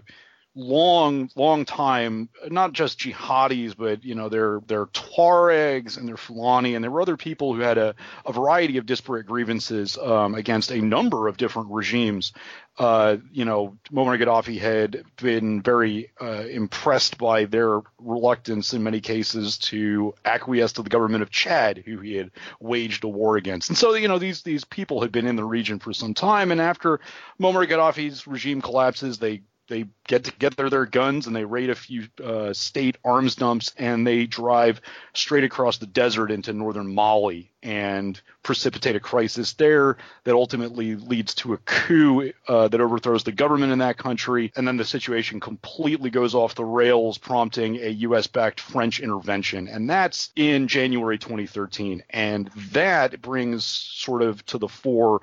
long, 0.55 1.29
long 1.35 1.65
time, 1.65 2.29
not 2.47 2.73
just 2.73 2.99
jihadis, 2.99 3.75
but 3.75 4.03
you 4.03 4.15
know, 4.15 4.29
they're 4.29 4.61
they're 4.67 4.85
Tuaregs 4.87 5.97
and 5.97 6.07
they're 6.07 6.17
Fulani, 6.17 6.75
and 6.75 6.83
there 6.83 6.91
were 6.91 7.01
other 7.01 7.17
people 7.17 7.53
who 7.53 7.61
had 7.61 7.77
a, 7.77 7.95
a 8.25 8.33
variety 8.33 8.77
of 8.77 8.85
disparate 8.85 9.25
grievances 9.25 9.97
um, 9.97 10.35
against 10.35 10.71
a 10.71 10.81
number 10.81 11.27
of 11.27 11.37
different 11.37 11.71
regimes. 11.71 12.33
Uh, 12.77 13.17
you 13.31 13.45
know, 13.45 13.77
Muammar 13.91 14.19
Gaddafi 14.19 14.59
had 14.59 15.03
been 15.17 15.61
very 15.61 16.11
uh, 16.19 16.43
impressed 16.49 17.19
by 17.19 17.45
their 17.45 17.81
reluctance 17.99 18.73
in 18.73 18.81
many 18.81 18.99
cases 18.99 19.59
to 19.59 20.15
acquiesce 20.25 20.73
to 20.73 20.81
the 20.81 20.89
government 20.89 21.21
of 21.21 21.29
Chad, 21.29 21.83
who 21.85 21.99
he 21.99 22.15
had 22.15 22.31
waged 22.59 23.03
a 23.03 23.07
war 23.07 23.37
against. 23.37 23.69
And 23.69 23.77
so, 23.77 23.93
you 23.93 24.07
know, 24.07 24.17
these 24.17 24.41
these 24.41 24.65
people 24.65 25.01
had 25.01 25.11
been 25.11 25.27
in 25.27 25.35
the 25.35 25.43
region 25.43 25.79
for 25.79 25.93
some 25.93 26.13
time, 26.13 26.51
and 26.51 26.61
after 26.61 26.99
Muammar 27.39 27.67
Gaddafi's 27.67 28.25
regime 28.27 28.61
collapses, 28.61 29.19
they 29.19 29.43
they 29.67 29.85
get 30.07 30.23
together 30.23 30.69
their 30.69 30.85
guns 30.85 31.27
and 31.27 31.35
they 31.35 31.45
raid 31.45 31.69
a 31.69 31.75
few 31.75 32.07
uh, 32.23 32.51
state 32.53 32.97
arms 33.03 33.35
dumps 33.35 33.73
and 33.77 34.05
they 34.05 34.25
drive 34.25 34.81
straight 35.13 35.43
across 35.43 35.77
the 35.77 35.85
desert 35.85 36.31
into 36.31 36.51
northern 36.53 36.93
Mali 36.93 37.51
and 37.61 38.19
precipitate 38.43 38.97
a 38.97 38.99
crisis 38.99 39.53
there 39.53 39.97
that 40.25 40.35
ultimately 40.35 40.95
leads 40.95 41.33
to 41.35 41.53
a 41.53 41.57
coup 41.57 42.33
uh, 42.47 42.67
that 42.67 42.81
overthrows 42.81 43.23
the 43.23 43.31
government 43.31 43.71
in 43.71 43.79
that 43.79 43.97
country. 43.97 44.51
And 44.55 44.67
then 44.67 44.75
the 44.75 44.83
situation 44.83 45.39
completely 45.39 46.09
goes 46.09 46.35
off 46.35 46.55
the 46.55 46.65
rails 46.65 47.17
prompting 47.17 47.77
a 47.77 47.89
US 47.89 48.27
backed 48.27 48.59
French 48.59 48.99
intervention. 48.99 49.69
And 49.69 49.89
that's 49.89 50.31
in 50.35 50.67
January 50.67 51.17
2013 51.17 52.03
and 52.09 52.49
that 52.71 53.21
brings 53.21 53.63
sort 53.63 54.21
of 54.21 54.45
to 54.47 54.57
the 54.57 54.67
fore 54.67 55.21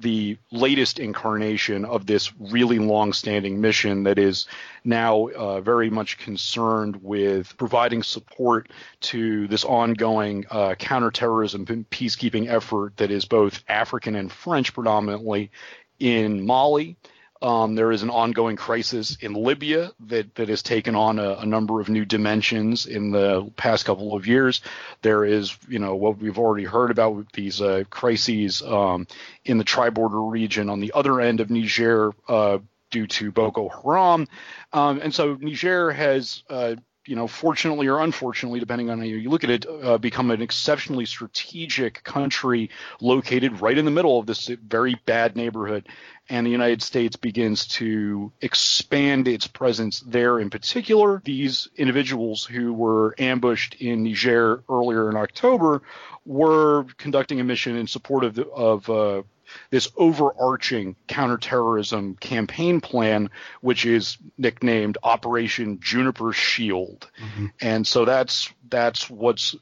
the 0.00 0.38
latest 0.50 0.98
incarnation 0.98 1.84
of 1.84 2.06
this 2.06 2.32
really 2.38 2.78
long-standing 2.78 3.60
mission 3.60 4.04
that 4.04 4.18
is 4.18 4.46
now 4.82 5.28
uh, 5.28 5.60
very 5.60 5.90
much 5.90 6.18
concerned 6.18 6.96
with 7.02 7.56
providing 7.58 8.02
support 8.02 8.70
to 9.00 9.46
this 9.48 9.64
ongoing 9.64 10.46
uh, 10.50 10.74
counterterrorism 10.74 11.66
peacekeeping 11.90 12.48
effort 12.48 12.96
that 12.96 13.10
is 13.10 13.26
both 13.26 13.62
African 13.68 14.16
and 14.16 14.32
French 14.32 14.72
predominantly 14.72 15.50
in 15.98 16.44
Mali 16.44 16.96
um, 17.42 17.74
there 17.74 17.90
is 17.90 18.02
an 18.02 18.10
ongoing 18.10 18.56
crisis 18.56 19.16
in 19.20 19.32
Libya 19.32 19.92
that, 20.00 20.34
that 20.34 20.48
has 20.48 20.62
taken 20.62 20.94
on 20.94 21.18
a, 21.18 21.36
a, 21.36 21.46
number 21.46 21.80
of 21.80 21.88
new 21.88 22.04
dimensions 22.04 22.86
in 22.86 23.10
the 23.10 23.50
past 23.56 23.86
couple 23.86 24.14
of 24.14 24.26
years. 24.26 24.60
There 25.00 25.24
is, 25.24 25.56
you 25.66 25.78
know, 25.78 25.96
what 25.96 26.18
we've 26.18 26.38
already 26.38 26.64
heard 26.64 26.90
about 26.90 27.32
these 27.32 27.62
uh, 27.62 27.84
crises 27.88 28.62
um, 28.62 29.06
in 29.44 29.56
the 29.56 29.64
tri-border 29.64 30.20
region 30.20 30.68
on 30.68 30.80
the 30.80 30.92
other 30.94 31.20
end 31.20 31.40
of 31.40 31.50
Niger 31.50 32.12
uh, 32.28 32.58
due 32.90 33.06
to 33.06 33.32
Boko 33.32 33.68
Haram. 33.68 34.28
Um, 34.72 35.00
and 35.00 35.14
so 35.14 35.38
Niger 35.40 35.92
has 35.92 36.42
uh, 36.50 36.76
you 37.06 37.16
know, 37.16 37.26
fortunately 37.26 37.86
or 37.86 38.00
unfortunately, 38.00 38.60
depending 38.60 38.90
on 38.90 38.98
how 38.98 39.04
you 39.04 39.30
look 39.30 39.44
at 39.44 39.50
it, 39.50 39.66
uh, 39.66 39.96
become 39.98 40.30
an 40.30 40.42
exceptionally 40.42 41.06
strategic 41.06 42.02
country 42.02 42.70
located 43.00 43.60
right 43.60 43.78
in 43.78 43.84
the 43.84 43.90
middle 43.90 44.18
of 44.18 44.26
this 44.26 44.48
very 44.48 45.00
bad 45.06 45.34
neighborhood. 45.34 45.88
And 46.28 46.46
the 46.46 46.50
United 46.50 46.82
States 46.82 47.16
begins 47.16 47.66
to 47.68 48.32
expand 48.40 49.26
its 49.26 49.46
presence 49.46 50.00
there 50.00 50.38
in 50.38 50.50
particular. 50.50 51.22
These 51.24 51.68
individuals 51.76 52.44
who 52.44 52.72
were 52.72 53.14
ambushed 53.18 53.76
in 53.76 54.04
Niger 54.04 54.62
earlier 54.68 55.10
in 55.10 55.16
October 55.16 55.82
were 56.26 56.84
conducting 56.98 57.40
a 57.40 57.44
mission 57.44 57.76
in 57.76 57.86
support 57.86 58.24
of, 58.24 58.34
the, 58.34 58.46
of 58.46 58.88
uh, 58.90 59.22
this 59.70 59.90
overarching 59.96 60.96
counterterrorism 61.06 62.16
campaign 62.16 62.80
plan, 62.80 63.30
which 63.60 63.86
is 63.86 64.18
nicknamed 64.38 64.98
Operation 65.02 65.80
Juniper 65.80 66.32
Shield. 66.32 67.10
Mm-hmm. 67.20 67.46
And 67.60 67.86
so 67.86 68.04
that's 68.04 68.52
that's 68.68 69.08
what's 69.08 69.56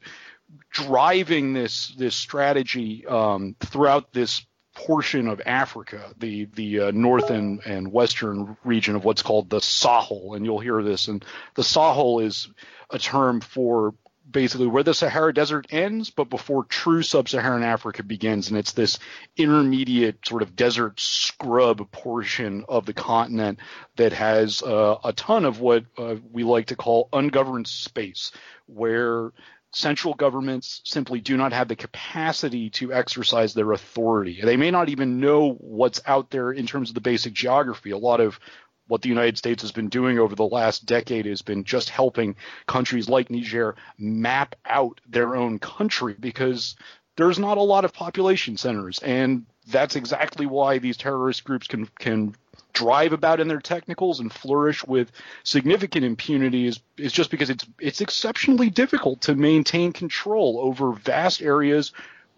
driving 0.71 1.53
this 1.53 1.89
this 1.97 2.15
strategy 2.15 3.05
um, 3.05 3.55
throughout 3.59 4.13
this 4.13 4.45
portion 4.73 5.27
of 5.27 5.41
Africa, 5.45 6.13
the 6.17 6.45
the 6.45 6.79
uh, 6.79 6.91
north 6.91 7.29
and, 7.29 7.59
and 7.65 7.91
western 7.91 8.57
region 8.63 8.95
of 8.95 9.03
what's 9.03 9.21
called 9.21 9.49
the 9.49 9.59
Sahel, 9.59 10.35
and 10.35 10.45
you'll 10.45 10.59
hear 10.59 10.81
this. 10.81 11.07
And 11.07 11.23
the 11.55 11.63
Sahel 11.63 12.19
is 12.19 12.47
a 12.89 12.97
term 12.97 13.41
for 13.41 13.93
basically 14.29 14.67
where 14.67 14.83
the 14.83 14.93
Sahara 14.93 15.33
Desert 15.33 15.67
ends, 15.69 16.09
but 16.09 16.29
before 16.29 16.63
true 16.63 17.01
sub-Saharan 17.01 17.63
Africa 17.63 18.03
begins, 18.03 18.49
and 18.49 18.57
it's 18.57 18.73
this 18.73 18.99
intermediate 19.37 20.25
sort 20.27 20.41
of 20.41 20.55
desert 20.55 20.99
scrub 20.99 21.91
portion 21.91 22.65
of 22.69 22.85
the 22.85 22.93
continent 22.93 23.59
that 23.95 24.13
has 24.13 24.61
uh, 24.61 24.97
a 25.03 25.13
ton 25.13 25.45
of 25.45 25.59
what 25.59 25.85
uh, 25.97 26.15
we 26.31 26.43
like 26.43 26.67
to 26.67 26.75
call 26.75 27.09
ungoverned 27.13 27.67
space, 27.67 28.31
where 28.67 29.31
central 29.71 30.15
governments 30.15 30.81
simply 30.83 31.21
do 31.21 31.37
not 31.37 31.53
have 31.53 31.67
the 31.67 31.75
capacity 31.75 32.71
to 32.71 32.91
exercise 32.91 33.53
their 33.53 33.71
authority. 33.71 34.39
They 34.41 34.57
may 34.57 34.71
not 34.71 34.89
even 34.89 35.19
know 35.19 35.53
what's 35.53 36.01
out 36.07 36.31
there 36.31 36.51
in 36.51 36.65
terms 36.65 36.89
of 36.89 36.95
the 36.95 37.01
basic 37.01 37.33
geography. 37.33 37.91
A 37.91 37.97
lot 37.97 38.19
of 38.19 38.39
what 38.89 39.03
the 39.03 39.09
United 39.09 39.37
States 39.37 39.61
has 39.61 39.71
been 39.71 39.87
doing 39.87 40.19
over 40.19 40.35
the 40.35 40.45
last 40.45 40.85
decade 40.85 41.25
has 41.27 41.43
been 41.43 41.63
just 41.63 41.89
helping 41.89 42.35
countries 42.67 43.07
like 43.07 43.29
Niger 43.29 43.75
map 43.97 44.55
out 44.65 44.99
their 45.07 45.35
own 45.35 45.59
country 45.59 46.15
because 46.19 46.75
there's 47.15 47.37
not 47.37 47.57
a 47.57 47.61
lot 47.61 47.85
of 47.85 47.93
population 47.93 48.57
centers. 48.57 48.99
And 48.99 49.45
that's 49.67 49.95
exactly 49.95 50.47
why 50.47 50.79
these 50.79 50.97
terrorist 50.97 51.43
groups 51.43 51.67
can 51.67 51.87
can 51.99 52.35
drive 52.73 53.13
about 53.13 53.39
in 53.39 53.47
their 53.47 53.59
technicals 53.59 54.19
and 54.19 54.33
flourish 54.33 54.85
with 54.85 55.11
significant 55.43 56.05
impunity 56.05 56.65
is, 56.65 56.79
is 56.97 57.11
just 57.11 57.29
because 57.29 57.49
it's 57.49 57.65
it's 57.79 58.01
exceptionally 58.01 58.71
difficult 58.71 59.21
to 59.21 59.35
maintain 59.35 59.91
control 59.91 60.59
over 60.59 60.93
vast 60.93 61.41
areas 61.41 61.91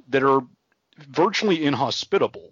that 0.09 0.23
are 0.23 0.41
virtually 0.97 1.63
inhospitable 1.63 2.51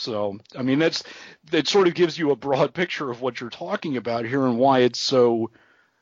so, 0.00 0.38
I 0.56 0.62
mean, 0.62 0.78
that's 0.78 1.04
that 1.50 1.68
sort 1.68 1.86
of 1.86 1.94
gives 1.94 2.18
you 2.18 2.30
a 2.30 2.36
broad 2.36 2.72
picture 2.72 3.10
of 3.10 3.20
what 3.20 3.40
you're 3.40 3.50
talking 3.50 3.98
about 3.98 4.24
here 4.24 4.46
and 4.46 4.58
why 4.58 4.80
it's 4.80 4.98
so 4.98 5.50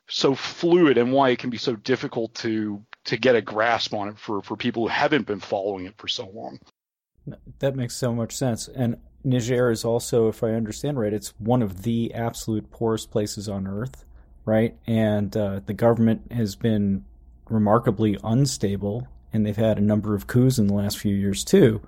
so 0.08 0.36
fluid 0.36 0.96
and 0.96 1.12
why 1.12 1.30
it 1.30 1.40
can 1.40 1.50
be 1.50 1.58
so 1.58 1.74
difficult 1.74 2.32
to 2.36 2.80
to 3.06 3.16
get 3.16 3.34
a 3.34 3.42
grasp 3.42 3.92
on 3.92 4.08
it 4.08 4.18
for 4.18 4.40
for 4.40 4.56
people 4.56 4.84
who 4.84 4.88
haven't 4.88 5.26
been 5.26 5.40
following 5.40 5.84
it 5.84 5.94
for 5.96 6.06
so 6.06 6.28
long. 6.28 6.60
That 7.58 7.74
makes 7.74 7.96
so 7.96 8.14
much 8.14 8.36
sense. 8.36 8.68
And 8.68 8.98
Niger 9.24 9.70
is 9.70 9.84
also, 9.84 10.28
if 10.28 10.44
I 10.44 10.50
understand 10.50 10.98
right, 10.98 11.12
it's 11.12 11.34
one 11.38 11.60
of 11.60 11.82
the 11.82 12.14
absolute 12.14 12.70
poorest 12.70 13.10
places 13.10 13.48
on 13.48 13.66
earth, 13.66 14.04
right? 14.44 14.76
And 14.86 15.36
uh, 15.36 15.60
the 15.66 15.74
government 15.74 16.30
has 16.32 16.54
been 16.54 17.04
remarkably 17.50 18.16
unstable, 18.22 19.08
and 19.32 19.44
they've 19.44 19.56
had 19.56 19.76
a 19.76 19.82
number 19.82 20.14
of 20.14 20.28
coups 20.28 20.58
in 20.58 20.68
the 20.68 20.74
last 20.74 20.98
few 20.98 21.14
years 21.14 21.42
too. 21.44 21.82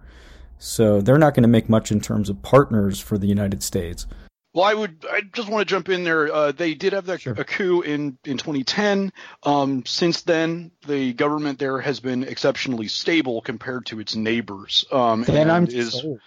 So 0.62 1.00
they're 1.00 1.18
not 1.18 1.34
going 1.34 1.42
to 1.42 1.48
make 1.48 1.68
much 1.70 1.90
in 1.90 2.00
terms 2.00 2.28
of 2.28 2.40
partners 2.42 3.00
for 3.00 3.16
the 3.16 3.26
United 3.26 3.62
States. 3.62 4.06
Well, 4.52 4.64
I 4.64 4.74
would. 4.74 5.04
I 5.10 5.22
just 5.32 5.48
want 5.48 5.66
to 5.66 5.72
jump 5.74 5.88
in 5.88 6.04
there. 6.04 6.30
Uh, 6.32 6.52
they 6.52 6.74
did 6.74 6.92
have 6.92 7.06
that 7.06 7.20
Sure. 7.22 7.34
a 7.36 7.44
coup 7.44 7.80
in 7.82 8.18
in 8.24 8.36
2010. 8.36 9.12
Um, 9.44 9.86
since 9.86 10.22
then, 10.22 10.72
the 10.86 11.12
government 11.14 11.58
there 11.58 11.80
has 11.80 12.00
been 12.00 12.24
exceptionally 12.24 12.88
stable 12.88 13.40
compared 13.42 13.86
to 13.86 14.00
its 14.00 14.16
neighbors. 14.16 14.84
Um, 14.92 15.22
Then 15.22 15.36
and 15.36 15.52
I'm 15.52 15.64
is 15.66 15.92
just 15.92 16.04
old. 16.04 16.18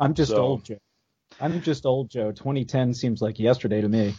I'm 0.00 0.14
just 0.14 0.30
so- 0.32 0.38
old, 0.42 0.64
Joe. 0.64 0.78
I'm 1.38 1.60
just 1.62 1.84
old, 1.84 2.08
Joe. 2.10 2.32
2010 2.32 2.94
seems 2.94 3.20
like 3.20 3.38
yesterday 3.38 3.82
to 3.82 3.88
me. 3.88 4.14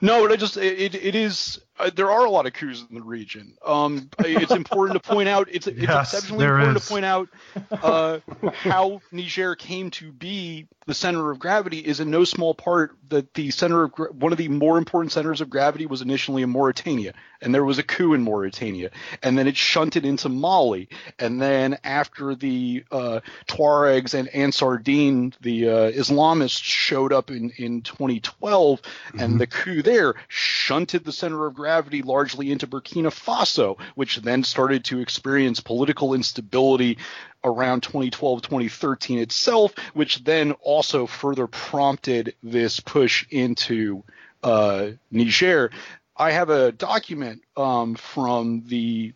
No, 0.00 0.22
but 0.22 0.32
I 0.32 0.36
just 0.36 0.56
it 0.56 0.94
it 0.94 1.14
is 1.16 1.60
uh, 1.78 1.90
there 1.94 2.10
are 2.10 2.24
a 2.24 2.30
lot 2.30 2.46
of 2.46 2.52
coups 2.52 2.84
in 2.88 2.94
the 2.94 3.02
region. 3.02 3.56
Um, 3.64 4.08
it's 4.20 4.52
important 4.52 5.02
to 5.02 5.08
point 5.08 5.28
out 5.28 5.48
it's, 5.50 5.66
it's 5.66 5.78
Yes, 5.78 6.14
exceptionally 6.14 6.44
important 6.44 6.76
is. 6.76 6.84
to 6.84 6.88
point 6.88 7.04
out 7.04 7.28
uh, 7.70 8.18
how 8.52 9.00
Niger 9.10 9.56
came 9.56 9.90
to 9.92 10.12
be 10.12 10.66
the 10.86 10.94
center 10.94 11.30
of 11.30 11.38
gravity 11.38 11.78
is 11.78 12.00
in 12.00 12.10
no 12.10 12.24
small 12.24 12.54
part 12.54 12.96
that 13.08 13.32
the 13.34 13.50
center 13.50 13.84
of 13.84 13.92
one 14.12 14.32
of 14.32 14.38
the 14.38 14.48
more 14.48 14.76
important 14.76 15.12
centers 15.12 15.40
of 15.40 15.48
gravity 15.48 15.86
was 15.86 16.02
initially 16.02 16.42
in 16.42 16.50
Mauritania, 16.50 17.14
and 17.40 17.54
there 17.54 17.64
was 17.64 17.78
a 17.78 17.82
coup 17.82 18.12
in 18.12 18.22
Mauritania, 18.22 18.90
and 19.22 19.38
then 19.38 19.46
it 19.46 19.56
shunted 19.56 20.04
into 20.04 20.28
Mali, 20.28 20.88
and 21.18 21.40
then 21.40 21.78
after 21.84 22.34
the 22.34 22.84
uh, 22.92 23.20
Tuaregs 23.46 24.12
and 24.12 24.28
Ansar 24.28 24.76
Dine, 24.78 25.32
the 25.40 25.68
uh, 25.68 25.90
Islamists 25.92 26.62
showed 26.62 27.12
up 27.12 27.30
in 27.30 27.50
in 27.56 27.80
2012, 27.80 28.82
and 29.18 29.40
the 29.40 29.46
coup 29.46 29.80
there 29.82 30.14
shunted 30.28 31.04
the 31.04 31.12
center 31.12 31.46
of 31.46 31.54
gravity 31.54 31.63
largely 32.02 32.50
into 32.50 32.66
Burkina 32.66 33.10
Faso, 33.10 33.78
which 33.94 34.16
then 34.16 34.44
started 34.44 34.84
to 34.86 35.00
experience 35.00 35.60
political 35.60 36.14
instability 36.14 36.98
around 37.44 37.82
2012 37.82 38.42
2013 38.42 39.18
itself, 39.18 39.74
which 39.92 40.24
then 40.24 40.52
also 40.62 41.06
further 41.06 41.46
prompted 41.46 42.34
this 42.42 42.80
push 42.80 43.26
into 43.30 44.02
uh, 44.42 44.88
Niger. 45.10 45.70
I 46.16 46.30
have 46.30 46.50
a 46.50 46.72
document 46.72 47.42
um, 47.56 47.94
from 47.96 48.64
the 48.66 49.12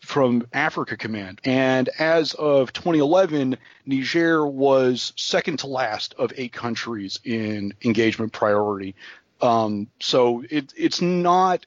from 0.00 0.46
Africa 0.52 0.96
Command, 0.96 1.40
and 1.44 1.88
as 1.98 2.34
of 2.34 2.72
2011, 2.72 3.58
Niger 3.84 4.46
was 4.46 5.12
second 5.16 5.58
to 5.58 5.66
last 5.66 6.14
of 6.18 6.32
eight 6.36 6.52
countries 6.52 7.18
in 7.24 7.74
engagement 7.84 8.32
priority. 8.32 8.94
Um, 9.40 9.88
so 10.00 10.44
it, 10.48 10.72
it's 10.76 11.00
not 11.00 11.66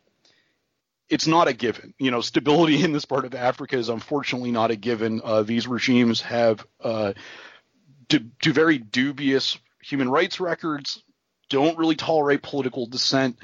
it's 1.10 1.28
not 1.28 1.48
a 1.48 1.54
given. 1.54 1.94
You 1.98 2.12
know, 2.12 2.22
stability 2.22 2.84
in 2.84 2.94
this 2.94 3.06
part 3.06 3.26
of 3.26 3.34
Africa 3.34 3.78
is 3.78 3.90
unfortunately 3.90 4.52
not 4.52 4.72
a 4.72 4.76
given. 4.76 5.22
Uh, 5.24 5.44
these 5.44 5.68
regimes 5.68 6.22
have 6.22 6.66
uh, 6.82 7.14
do, 8.08 8.20
do 8.20 8.54
very 8.54 8.78
dubious 8.78 9.58
human 9.82 10.10
rights 10.10 10.40
records, 10.40 11.04
don't 11.50 11.78
really 11.78 11.96
tolerate 11.96 12.44
political 12.44 12.86
dissent. 12.86 13.38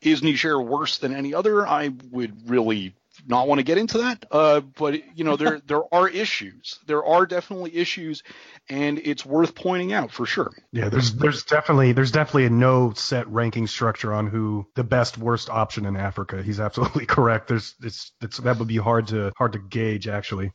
Is 0.00 0.22
Niger 0.22 0.60
worse 0.60 0.98
than 0.98 1.14
any 1.14 1.32
other? 1.32 1.66
I 1.66 1.90
would 2.10 2.50
really 2.50 2.94
not 3.26 3.46
want 3.46 3.58
to 3.58 3.62
get 3.62 3.78
into 3.78 3.98
that. 3.98 4.24
Uh, 4.30 4.60
but 4.60 5.16
you 5.16 5.24
know, 5.24 5.36
there 5.36 5.60
there 5.66 5.82
are 5.92 6.08
issues. 6.08 6.78
There 6.86 7.04
are 7.04 7.26
definitely 7.26 7.76
issues, 7.76 8.22
and 8.68 8.98
it's 8.98 9.24
worth 9.24 9.54
pointing 9.54 9.92
out 9.92 10.10
for 10.10 10.26
sure. 10.26 10.50
Yeah, 10.72 10.88
there's 10.88 11.14
there's 11.14 11.44
definitely 11.44 11.92
there's 11.92 12.12
definitely 12.12 12.46
a 12.46 12.50
no 12.50 12.92
set 12.92 13.28
ranking 13.28 13.66
structure 13.66 14.12
on 14.12 14.26
who 14.26 14.66
the 14.74 14.84
best 14.84 15.18
worst 15.18 15.50
option 15.50 15.86
in 15.86 15.96
Africa. 15.96 16.42
He's 16.42 16.60
absolutely 16.60 17.06
correct. 17.06 17.48
There's 17.48 17.74
it's 17.82 18.12
it's 18.20 18.38
that 18.38 18.58
would 18.58 18.68
be 18.68 18.76
hard 18.76 19.08
to 19.08 19.32
hard 19.36 19.52
to 19.52 19.58
gauge 19.58 20.08
actually. 20.08 20.52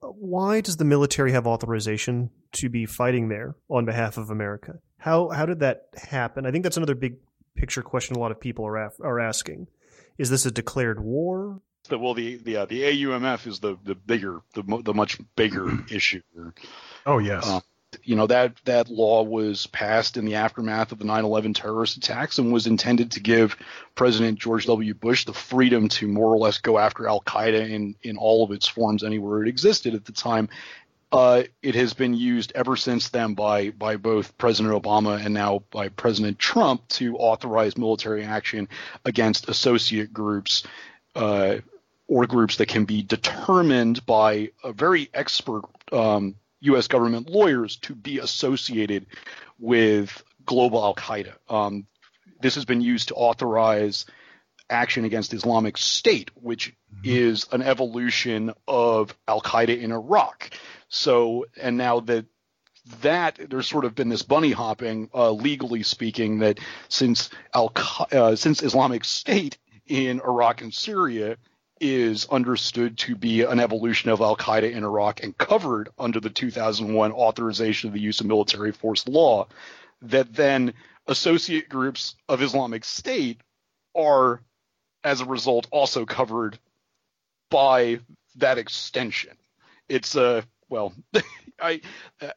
Why 0.00 0.60
does 0.60 0.76
the 0.76 0.84
military 0.84 1.32
have 1.32 1.46
authorization 1.46 2.30
to 2.52 2.68
be 2.68 2.86
fighting 2.86 3.28
there 3.28 3.56
on 3.68 3.86
behalf 3.86 4.18
of 4.18 4.30
America? 4.30 4.78
How 4.98 5.28
how 5.28 5.46
did 5.46 5.60
that 5.60 5.88
happen? 5.96 6.46
I 6.46 6.50
think 6.50 6.62
that's 6.62 6.76
another 6.76 6.94
big 6.94 7.16
picture 7.56 7.82
question 7.82 8.16
a 8.16 8.18
lot 8.18 8.30
of 8.30 8.40
people 8.40 8.66
are 8.66 8.76
af- 8.76 9.00
are 9.00 9.18
asking. 9.18 9.66
Is 10.18 10.30
this 10.30 10.46
a 10.46 10.50
declared 10.50 11.00
war? 11.00 11.60
The, 11.88 11.98
well, 11.98 12.14
the 12.14 12.36
the 12.36 12.56
uh, 12.58 12.66
the 12.66 12.82
AUMF 12.82 13.46
is 13.46 13.60
the 13.60 13.78
the 13.84 13.94
bigger 13.94 14.40
the 14.54 14.82
the 14.82 14.94
much 14.94 15.18
bigger 15.36 15.84
issue. 15.90 16.22
Oh 17.04 17.18
yes. 17.18 17.48
Uh, 17.48 17.60
you 18.02 18.16
know 18.16 18.26
that 18.26 18.56
that 18.64 18.88
law 18.88 19.22
was 19.22 19.66
passed 19.68 20.16
in 20.16 20.24
the 20.24 20.34
aftermath 20.34 20.92
of 20.92 20.98
the 20.98 21.04
9/11 21.04 21.54
terrorist 21.54 21.96
attacks 21.96 22.38
and 22.38 22.52
was 22.52 22.66
intended 22.66 23.12
to 23.12 23.20
give 23.20 23.56
President 23.94 24.38
George 24.38 24.66
W. 24.66 24.94
Bush 24.94 25.24
the 25.24 25.32
freedom 25.32 25.88
to 25.90 26.08
more 26.08 26.28
or 26.28 26.38
less 26.38 26.58
go 26.58 26.78
after 26.78 27.08
Al 27.08 27.20
Qaeda 27.20 27.70
in 27.70 27.94
in 28.02 28.16
all 28.16 28.44
of 28.44 28.50
its 28.50 28.66
forms 28.66 29.04
anywhere 29.04 29.42
it 29.42 29.48
existed 29.48 29.94
at 29.94 30.04
the 30.04 30.12
time. 30.12 30.48
Uh, 31.16 31.44
it 31.62 31.74
has 31.74 31.94
been 31.94 32.12
used 32.12 32.52
ever 32.54 32.76
since 32.76 33.08
then 33.08 33.32
by 33.32 33.70
by 33.70 33.96
both 33.96 34.36
President 34.36 34.74
Obama 34.74 35.24
and 35.24 35.32
now 35.32 35.62
by 35.70 35.88
President 35.88 36.38
Trump 36.38 36.86
to 36.88 37.16
authorize 37.16 37.78
military 37.78 38.22
action 38.22 38.68
against 39.06 39.48
associate 39.48 40.12
groups 40.12 40.64
uh, 41.14 41.56
or 42.06 42.26
groups 42.26 42.56
that 42.56 42.68
can 42.68 42.84
be 42.84 43.02
determined 43.02 44.04
by 44.04 44.50
very 44.74 45.08
expert 45.14 45.62
um, 45.90 46.34
U.S. 46.60 46.86
government 46.86 47.30
lawyers 47.30 47.76
to 47.76 47.94
be 47.94 48.18
associated 48.18 49.06
with 49.58 50.22
global 50.44 50.84
Al 50.84 50.94
Qaeda. 50.94 51.32
Um, 51.48 51.86
this 52.42 52.56
has 52.56 52.66
been 52.66 52.82
used 52.82 53.08
to 53.08 53.14
authorize 53.14 54.04
action 54.68 55.04
against 55.04 55.32
Islamic 55.32 55.76
State, 55.76 56.30
which 56.34 56.74
is 57.04 57.46
an 57.52 57.62
evolution 57.62 58.52
of 58.66 59.16
Al 59.28 59.40
Qaeda 59.40 59.80
in 59.80 59.92
Iraq. 59.92 60.50
So, 60.88 61.46
and 61.60 61.76
now 61.76 62.00
that 62.00 62.26
that 63.02 63.38
there's 63.50 63.68
sort 63.68 63.84
of 63.84 63.96
been 63.96 64.08
this 64.08 64.22
bunny 64.22 64.52
hopping, 64.52 65.10
uh, 65.12 65.32
legally 65.32 65.82
speaking, 65.82 66.38
that 66.40 66.60
since 66.88 67.30
Al 67.54 67.72
uh, 68.12 68.36
since 68.36 68.62
Islamic 68.62 69.04
State 69.04 69.58
in 69.86 70.20
Iraq 70.20 70.62
and 70.62 70.72
Syria 70.72 71.36
is 71.80 72.26
understood 72.26 72.96
to 72.96 73.14
be 73.14 73.42
an 73.42 73.60
evolution 73.60 74.10
of 74.10 74.20
Al 74.20 74.36
Qaeda 74.36 74.70
in 74.70 74.84
Iraq 74.84 75.22
and 75.22 75.36
covered 75.36 75.90
under 75.98 76.20
the 76.20 76.30
2001 76.30 77.12
authorization 77.12 77.88
of 77.88 77.94
the 77.94 78.00
use 78.00 78.20
of 78.20 78.26
military 78.26 78.72
force 78.72 79.06
law, 79.06 79.46
that 80.02 80.32
then 80.34 80.72
associate 81.06 81.68
groups 81.68 82.14
of 82.28 82.42
Islamic 82.42 82.84
State 82.84 83.40
are, 83.94 84.40
as 85.06 85.20
a 85.20 85.24
result, 85.24 85.68
also 85.70 86.04
covered 86.04 86.58
by 87.48 88.00
that 88.34 88.58
extension. 88.58 89.36
It's 89.88 90.16
a 90.16 90.44
well, 90.68 90.92
I 91.60 91.80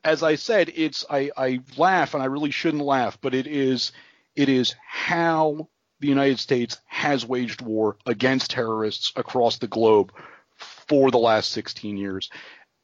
as 0.03 0.21
I 0.21 0.35
said, 0.35 0.71
it's 0.75 1.03
I, 1.09 1.31
I 1.35 1.61
laugh 1.77 2.13
and 2.13 2.21
I 2.21 2.27
really 2.27 2.51
shouldn't 2.51 2.83
laugh, 2.83 3.17
but 3.19 3.33
it 3.33 3.47
is 3.47 3.91
it 4.35 4.49
is 4.49 4.75
how 4.87 5.67
the 5.99 6.07
United 6.07 6.39
States 6.39 6.77
has 6.85 7.25
waged 7.25 7.61
war 7.61 7.97
against 8.05 8.51
terrorists 8.51 9.11
across 9.15 9.57
the 9.57 9.67
globe 9.67 10.13
for 10.55 11.09
the 11.09 11.17
last 11.17 11.51
16 11.51 11.97
years. 11.97 12.29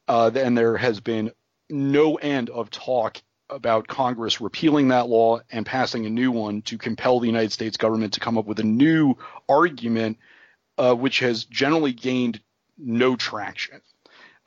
Uh, 0.08 0.30
and 0.34 0.58
there 0.58 0.76
has 0.76 1.00
been 1.00 1.30
no 1.70 2.16
end 2.16 2.50
of 2.50 2.70
talk 2.70 3.22
about 3.48 3.86
Congress 3.86 4.40
repealing 4.40 4.88
that 4.88 5.08
law 5.08 5.40
and 5.50 5.64
passing 5.64 6.06
a 6.06 6.10
new 6.10 6.30
one 6.30 6.62
to 6.62 6.78
compel 6.78 7.20
the 7.20 7.26
United 7.26 7.52
States 7.52 7.76
government 7.76 8.14
to 8.14 8.20
come 8.20 8.38
up 8.38 8.46
with 8.46 8.58
a 8.58 8.64
new 8.64 9.14
argument, 9.48 10.18
uh, 10.78 10.94
which 10.94 11.20
has 11.20 11.44
generally 11.44 11.92
gained 11.92 12.40
no 12.78 13.16
traction, 13.16 13.80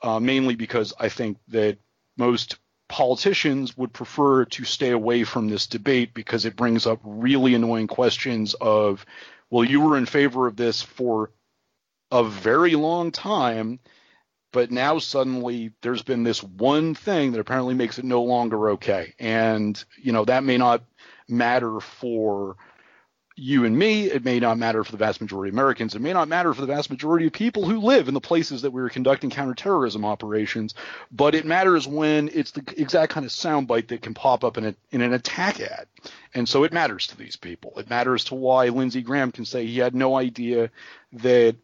uh, 0.02 0.20
mainly 0.20 0.54
because 0.54 0.92
I 0.98 1.08
think 1.08 1.38
that 1.48 1.78
most 2.16 2.56
politicians 2.88 3.76
would 3.76 3.92
prefer 3.92 4.44
to 4.44 4.64
stay 4.64 4.90
away 4.90 5.24
from 5.24 5.48
this 5.48 5.66
debate 5.66 6.12
because 6.12 6.44
it 6.44 6.56
brings 6.56 6.86
up 6.86 7.00
really 7.04 7.54
annoying 7.54 7.86
questions 7.86 8.54
of, 8.54 9.06
well, 9.48 9.64
you 9.64 9.80
were 9.80 9.96
in 9.96 10.06
favor 10.06 10.46
of 10.46 10.56
this 10.56 10.82
for 10.82 11.30
a 12.10 12.24
very 12.24 12.74
long 12.74 13.12
time, 13.12 13.78
but 14.52 14.70
now 14.70 14.98
suddenly 14.98 15.72
there's 15.82 16.02
been 16.02 16.24
this 16.24 16.42
one 16.42 16.94
thing 16.94 17.32
that 17.32 17.40
apparently 17.40 17.74
makes 17.74 17.98
it 17.98 18.04
no 18.04 18.22
longer 18.22 18.70
okay. 18.70 19.14
And, 19.18 19.82
you 19.96 20.12
know, 20.12 20.24
that 20.24 20.44
may 20.44 20.58
not 20.58 20.82
matter 21.28 21.80
for 21.80 22.56
you 23.36 23.64
and 23.64 23.78
me. 23.78 24.04
It 24.10 24.24
may 24.24 24.38
not 24.38 24.58
matter 24.58 24.84
for 24.84 24.92
the 24.92 24.98
vast 24.98 25.20
majority 25.20 25.48
of 25.48 25.54
Americans. 25.54 25.94
It 25.94 26.02
may 26.02 26.12
not 26.12 26.28
matter 26.28 26.52
for 26.52 26.60
the 26.60 26.66
vast 26.66 26.90
majority 26.90 27.26
of 27.26 27.32
people 27.32 27.64
who 27.64 27.80
live 27.80 28.08
in 28.08 28.14
the 28.14 28.20
places 28.20 28.62
that 28.62 28.72
we 28.72 28.82
are 28.82 28.90
conducting 28.90 29.30
counterterrorism 29.30 30.04
operations. 30.04 30.74
But 31.10 31.34
it 31.34 31.46
matters 31.46 31.86
when 31.88 32.28
it's 32.34 32.50
the 32.50 32.62
exact 32.76 33.12
kind 33.12 33.24
of 33.24 33.32
soundbite 33.32 33.88
that 33.88 34.02
can 34.02 34.14
pop 34.14 34.44
up 34.44 34.58
in, 34.58 34.66
a, 34.66 34.74
in 34.90 35.00
an 35.00 35.14
attack 35.14 35.60
ad. 35.60 35.86
And 36.34 36.48
so 36.48 36.64
it 36.64 36.72
matters 36.72 37.06
to 37.08 37.16
these 37.16 37.36
people. 37.36 37.78
It 37.78 37.88
matters 37.88 38.24
to 38.24 38.34
why 38.34 38.68
Lindsey 38.68 39.00
Graham 39.00 39.32
can 39.32 39.44
say 39.44 39.64
he 39.64 39.78
had 39.78 39.94
no 39.94 40.16
idea 40.16 40.70
that 41.14 41.56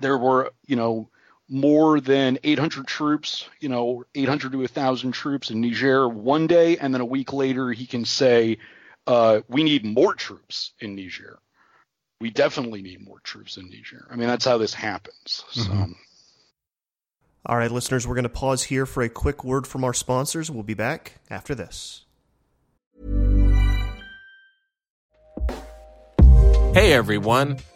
there 0.00 0.16
were, 0.16 0.52
you 0.66 0.76
know, 0.76 1.08
more 1.48 2.00
than 2.00 2.38
800 2.42 2.86
troops, 2.86 3.48
you 3.60 3.68
know, 3.68 4.04
800 4.14 4.52
to 4.52 4.58
1,000 4.58 5.12
troops 5.12 5.50
in 5.50 5.60
Niger 5.60 6.08
one 6.08 6.46
day, 6.46 6.78
and 6.78 6.94
then 6.94 7.00
a 7.00 7.06
week 7.06 7.32
later 7.32 7.70
he 7.70 7.86
can 7.86 8.04
say, 8.04 8.58
uh, 9.06 9.40
we 9.48 9.62
need 9.62 9.84
more 9.84 10.14
troops 10.14 10.72
in 10.80 10.94
Niger. 10.96 11.38
We 12.20 12.30
definitely 12.30 12.80
need 12.80 13.04
more 13.06 13.20
troops 13.20 13.58
in 13.58 13.68
Niger. 13.68 14.06
I 14.10 14.16
mean, 14.16 14.28
that's 14.28 14.44
how 14.46 14.56
this 14.56 14.72
happens. 14.72 15.44
So. 15.50 15.70
Mhm. 15.70 15.94
All 17.46 17.58
right, 17.58 17.70
listeners, 17.70 18.06
we're 18.06 18.14
going 18.14 18.22
to 18.22 18.30
pause 18.30 18.62
here 18.62 18.86
for 18.86 19.02
a 19.02 19.10
quick 19.10 19.44
word 19.44 19.66
from 19.66 19.84
our 19.84 19.92
sponsors. 19.92 20.50
We'll 20.50 20.62
be 20.62 20.72
back 20.72 21.20
after 21.28 21.54
this. 21.54 22.06
Hey 26.72 26.92
everyone, 26.92 27.58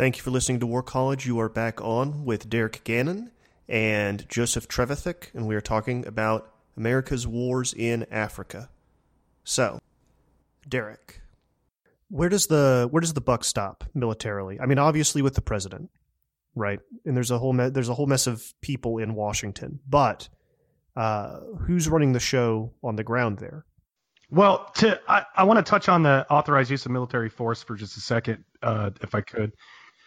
Thank 0.00 0.16
you 0.16 0.22
for 0.22 0.30
listening 0.30 0.60
to 0.60 0.66
War 0.66 0.82
College. 0.82 1.26
You 1.26 1.38
are 1.40 1.50
back 1.50 1.78
on 1.82 2.24
with 2.24 2.48
Derek 2.48 2.82
Gannon 2.84 3.32
and 3.68 4.26
Joseph 4.30 4.66
Trevithick, 4.66 5.28
and 5.34 5.46
we 5.46 5.54
are 5.54 5.60
talking 5.60 6.06
about 6.06 6.54
America's 6.74 7.26
wars 7.26 7.74
in 7.74 8.06
Africa. 8.10 8.70
So, 9.44 9.78
Derek, 10.66 11.20
where 12.08 12.30
does 12.30 12.46
the 12.46 12.88
where 12.90 13.02
does 13.02 13.12
the 13.12 13.20
buck 13.20 13.44
stop 13.44 13.84
militarily? 13.92 14.58
I 14.58 14.64
mean, 14.64 14.78
obviously 14.78 15.20
with 15.20 15.34
the 15.34 15.42
president, 15.42 15.90
right? 16.54 16.80
And 17.04 17.14
there's 17.14 17.30
a 17.30 17.38
whole 17.38 17.52
me- 17.52 17.68
there's 17.68 17.90
a 17.90 17.94
whole 17.94 18.06
mess 18.06 18.26
of 18.26 18.54
people 18.62 18.96
in 18.96 19.14
Washington, 19.14 19.80
but 19.86 20.30
uh, 20.96 21.40
who's 21.66 21.90
running 21.90 22.12
the 22.12 22.20
show 22.20 22.72
on 22.82 22.96
the 22.96 23.04
ground 23.04 23.36
there? 23.36 23.66
Well, 24.30 24.64
to 24.76 24.98
I, 25.06 25.26
I 25.36 25.44
want 25.44 25.58
to 25.58 25.70
touch 25.70 25.90
on 25.90 26.04
the 26.04 26.24
authorized 26.30 26.70
use 26.70 26.86
of 26.86 26.90
military 26.90 27.28
force 27.28 27.62
for 27.62 27.76
just 27.76 27.98
a 27.98 28.00
second, 28.00 28.44
uh, 28.62 28.92
if 29.02 29.14
I 29.14 29.20
could. 29.20 29.52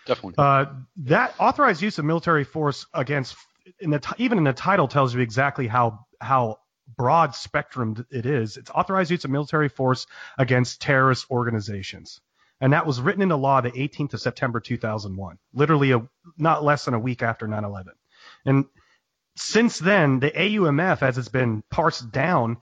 Definitely. 0.06 0.36
Uh, 0.38 0.66
that 0.98 1.36
authorized 1.40 1.82
use 1.82 1.98
of 1.98 2.06
military 2.06 2.44
force 2.44 2.86
against, 2.94 3.36
in 3.80 3.90
the 3.90 4.00
t- 4.00 4.16
even 4.18 4.38
in 4.38 4.44
the 4.44 4.54
title 4.54 4.88
tells 4.88 5.14
you 5.14 5.22
exactly 5.22 5.68
how 5.68 6.06
how 6.20 6.60
broad 6.98 7.36
spectrum 7.36 8.06
it 8.12 8.26
is. 8.26 8.58
It's 8.58 8.70
authorized 8.70 9.12
use 9.12 9.24
of 9.24 9.32
military 9.32 9.70
force 9.70 10.06
against 10.38 10.82
terrorist 10.82 11.30
organizations, 11.32 12.20
and 12.60 12.74
that 12.74 12.86
was 12.86 13.00
written 13.00 13.22
into 13.22 13.36
law 13.36 13.62
the 13.62 13.72
18th 13.72 14.14
of 14.14 14.22
September 14.22 14.60
2001, 14.60 15.38
literally 15.54 15.92
a, 15.92 16.08
not 16.38 16.64
less 16.64 16.86
than 16.86 16.94
a 16.94 17.00
week 17.00 17.24
after 17.24 17.48
9/11. 17.48 17.88
And 18.46 18.66
since 19.36 19.80
then, 19.80 20.20
the 20.20 20.32
AUMF, 20.32 21.02
as 21.02 21.18
it's 21.18 21.30
been 21.30 21.64
parsed 21.70 22.12
down, 22.12 22.58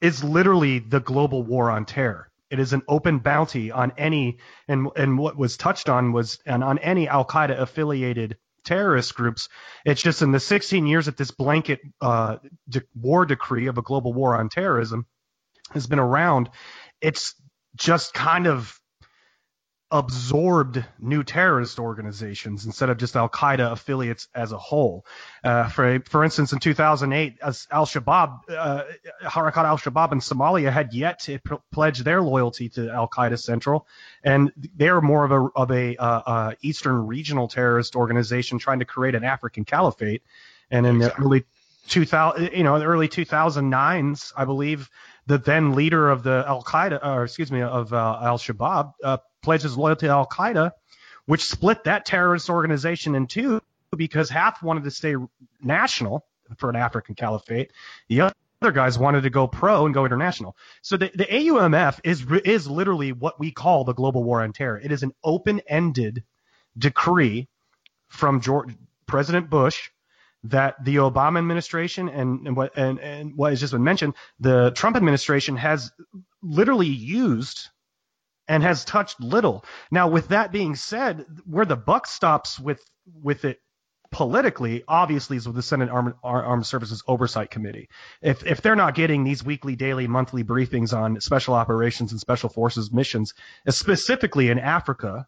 is 0.00 0.22
literally 0.22 0.78
the 0.78 1.00
global 1.00 1.42
war 1.42 1.70
on 1.70 1.86
terror. 1.86 2.30
It 2.50 2.60
is 2.60 2.72
an 2.72 2.82
open 2.88 3.18
bounty 3.18 3.70
on 3.70 3.92
any, 3.96 4.38
and 4.68 4.88
and 4.96 5.18
what 5.18 5.36
was 5.36 5.56
touched 5.56 5.88
on 5.88 6.12
was 6.12 6.38
and 6.46 6.62
on 6.62 6.78
any 6.78 7.08
Al 7.08 7.24
Qaeda 7.24 7.58
affiliated 7.58 8.36
terrorist 8.64 9.14
groups. 9.14 9.48
It's 9.84 10.02
just 10.02 10.22
in 10.22 10.32
the 10.32 10.40
16 10.40 10.86
years 10.86 11.06
that 11.06 11.16
this 11.16 11.30
blanket 11.30 11.80
uh, 12.00 12.36
de- 12.68 12.82
war 12.94 13.26
decree 13.26 13.66
of 13.66 13.78
a 13.78 13.82
global 13.82 14.12
war 14.12 14.36
on 14.36 14.48
terrorism 14.48 15.06
has 15.72 15.86
been 15.86 15.98
around, 15.98 16.50
it's 17.00 17.34
just 17.76 18.14
kind 18.14 18.46
of 18.46 18.78
absorbed 19.90 20.84
new 20.98 21.22
terrorist 21.22 21.78
organizations 21.78 22.64
instead 22.66 22.90
of 22.90 22.96
just 22.96 23.16
Al 23.16 23.28
Qaeda 23.28 23.72
affiliates 23.72 24.28
as 24.34 24.50
a 24.50 24.58
whole. 24.58 25.04
Uh, 25.42 25.68
for 25.68 26.00
for 26.08 26.24
instance, 26.24 26.52
in 26.52 26.58
2008, 26.58 27.38
Al 27.42 27.86
Shabaab, 27.86 28.40
uh, 28.48 28.82
Harakat 29.22 29.64
Al 29.64 29.78
Shabaab 29.78 30.12
in 30.12 30.20
Somalia 30.20 30.72
had 30.72 30.92
yet 30.94 31.20
to 31.20 31.38
p- 31.38 31.56
pledge 31.70 32.00
their 32.00 32.22
loyalty 32.22 32.68
to 32.70 32.90
Al 32.90 33.08
Qaeda 33.08 33.38
Central, 33.38 33.86
and 34.22 34.52
they're 34.74 35.00
more 35.00 35.24
of 35.24 35.32
a 35.32 35.48
of 35.54 35.70
a 35.70 35.96
uh, 35.96 36.04
uh, 36.04 36.52
Eastern 36.62 37.06
regional 37.06 37.46
terrorist 37.46 37.94
organization 37.94 38.58
trying 38.58 38.80
to 38.80 38.84
create 38.84 39.14
an 39.14 39.24
African 39.24 39.64
caliphate. 39.64 40.22
And 40.70 40.86
in 40.86 40.98
the 40.98 41.14
early 41.20 41.44
2000, 41.88 42.50
you 42.52 42.64
know, 42.64 42.78
the 42.78 42.86
early 42.86 43.08
2009s, 43.08 44.32
I 44.36 44.44
believe 44.44 44.90
the 45.26 45.38
then 45.38 45.74
leader 45.74 46.10
of 46.10 46.22
the 46.22 46.44
Al 46.46 46.62
Qaeda, 46.62 47.04
or 47.04 47.24
excuse 47.24 47.52
me, 47.52 47.62
of 47.62 47.92
uh, 47.92 48.18
Al 48.22 48.38
Shabaab, 48.38 48.94
uh, 49.02 49.18
pledges 49.44 49.76
loyalty 49.76 50.06
to 50.06 50.12
Al 50.12 50.26
Qaeda, 50.26 50.72
which 51.26 51.44
split 51.44 51.84
that 51.84 52.04
terrorist 52.04 52.50
organization 52.50 53.14
in 53.14 53.26
two 53.26 53.60
because 53.96 54.28
half 54.28 54.62
wanted 54.62 54.84
to 54.84 54.90
stay 54.90 55.14
national 55.62 56.24
for 56.56 56.68
an 56.68 56.76
African 56.76 57.14
caliphate. 57.14 57.70
The 58.08 58.22
other 58.22 58.72
guys 58.72 58.98
wanted 58.98 59.22
to 59.22 59.30
go 59.30 59.46
pro 59.46 59.86
and 59.86 59.94
go 59.94 60.04
international. 60.04 60.56
So 60.82 60.96
the, 60.96 61.10
the 61.14 61.24
AUMF 61.24 62.00
is 62.02 62.24
is 62.44 62.68
literally 62.68 63.12
what 63.12 63.38
we 63.38 63.50
call 63.50 63.84
the 63.84 63.94
global 63.94 64.24
war 64.24 64.42
on 64.42 64.52
terror. 64.52 64.80
It 64.82 64.90
is 64.90 65.02
an 65.02 65.12
open-ended 65.22 66.24
decree 66.76 67.48
from 68.08 68.40
George, 68.40 68.74
President 69.06 69.50
Bush 69.50 69.90
that 70.44 70.82
the 70.84 70.96
Obama 70.96 71.38
administration 71.38 72.08
and, 72.08 72.46
and 72.46 72.56
what 72.56 72.76
and, 72.76 73.00
and 73.00 73.36
what 73.36 73.50
has 73.50 73.60
just 73.60 73.72
been 73.72 73.84
mentioned, 73.84 74.14
the 74.40 74.70
Trump 74.72 74.96
administration 74.96 75.56
has 75.56 75.90
literally 76.42 76.88
used 76.88 77.68
and 78.48 78.62
has 78.62 78.84
touched 78.84 79.20
little. 79.20 79.64
Now, 79.90 80.08
with 80.08 80.28
that 80.28 80.52
being 80.52 80.74
said, 80.74 81.26
where 81.44 81.64
the 81.64 81.76
buck 81.76 82.06
stops 82.06 82.58
with 82.58 82.80
with 83.22 83.44
it 83.44 83.60
politically, 84.10 84.84
obviously, 84.86 85.36
is 85.36 85.46
with 85.46 85.56
the 85.56 85.62
Senate 85.62 85.88
Armed, 85.88 86.14
Armed 86.22 86.66
Services 86.66 87.02
Oversight 87.08 87.50
Committee. 87.50 87.88
If 88.22 88.46
if 88.46 88.62
they're 88.62 88.76
not 88.76 88.94
getting 88.94 89.24
these 89.24 89.44
weekly, 89.44 89.76
daily, 89.76 90.06
monthly 90.06 90.44
briefings 90.44 90.96
on 90.96 91.20
special 91.20 91.54
operations 91.54 92.12
and 92.12 92.20
special 92.20 92.48
forces 92.48 92.92
missions, 92.92 93.34
specifically 93.68 94.50
in 94.50 94.58
Africa, 94.58 95.26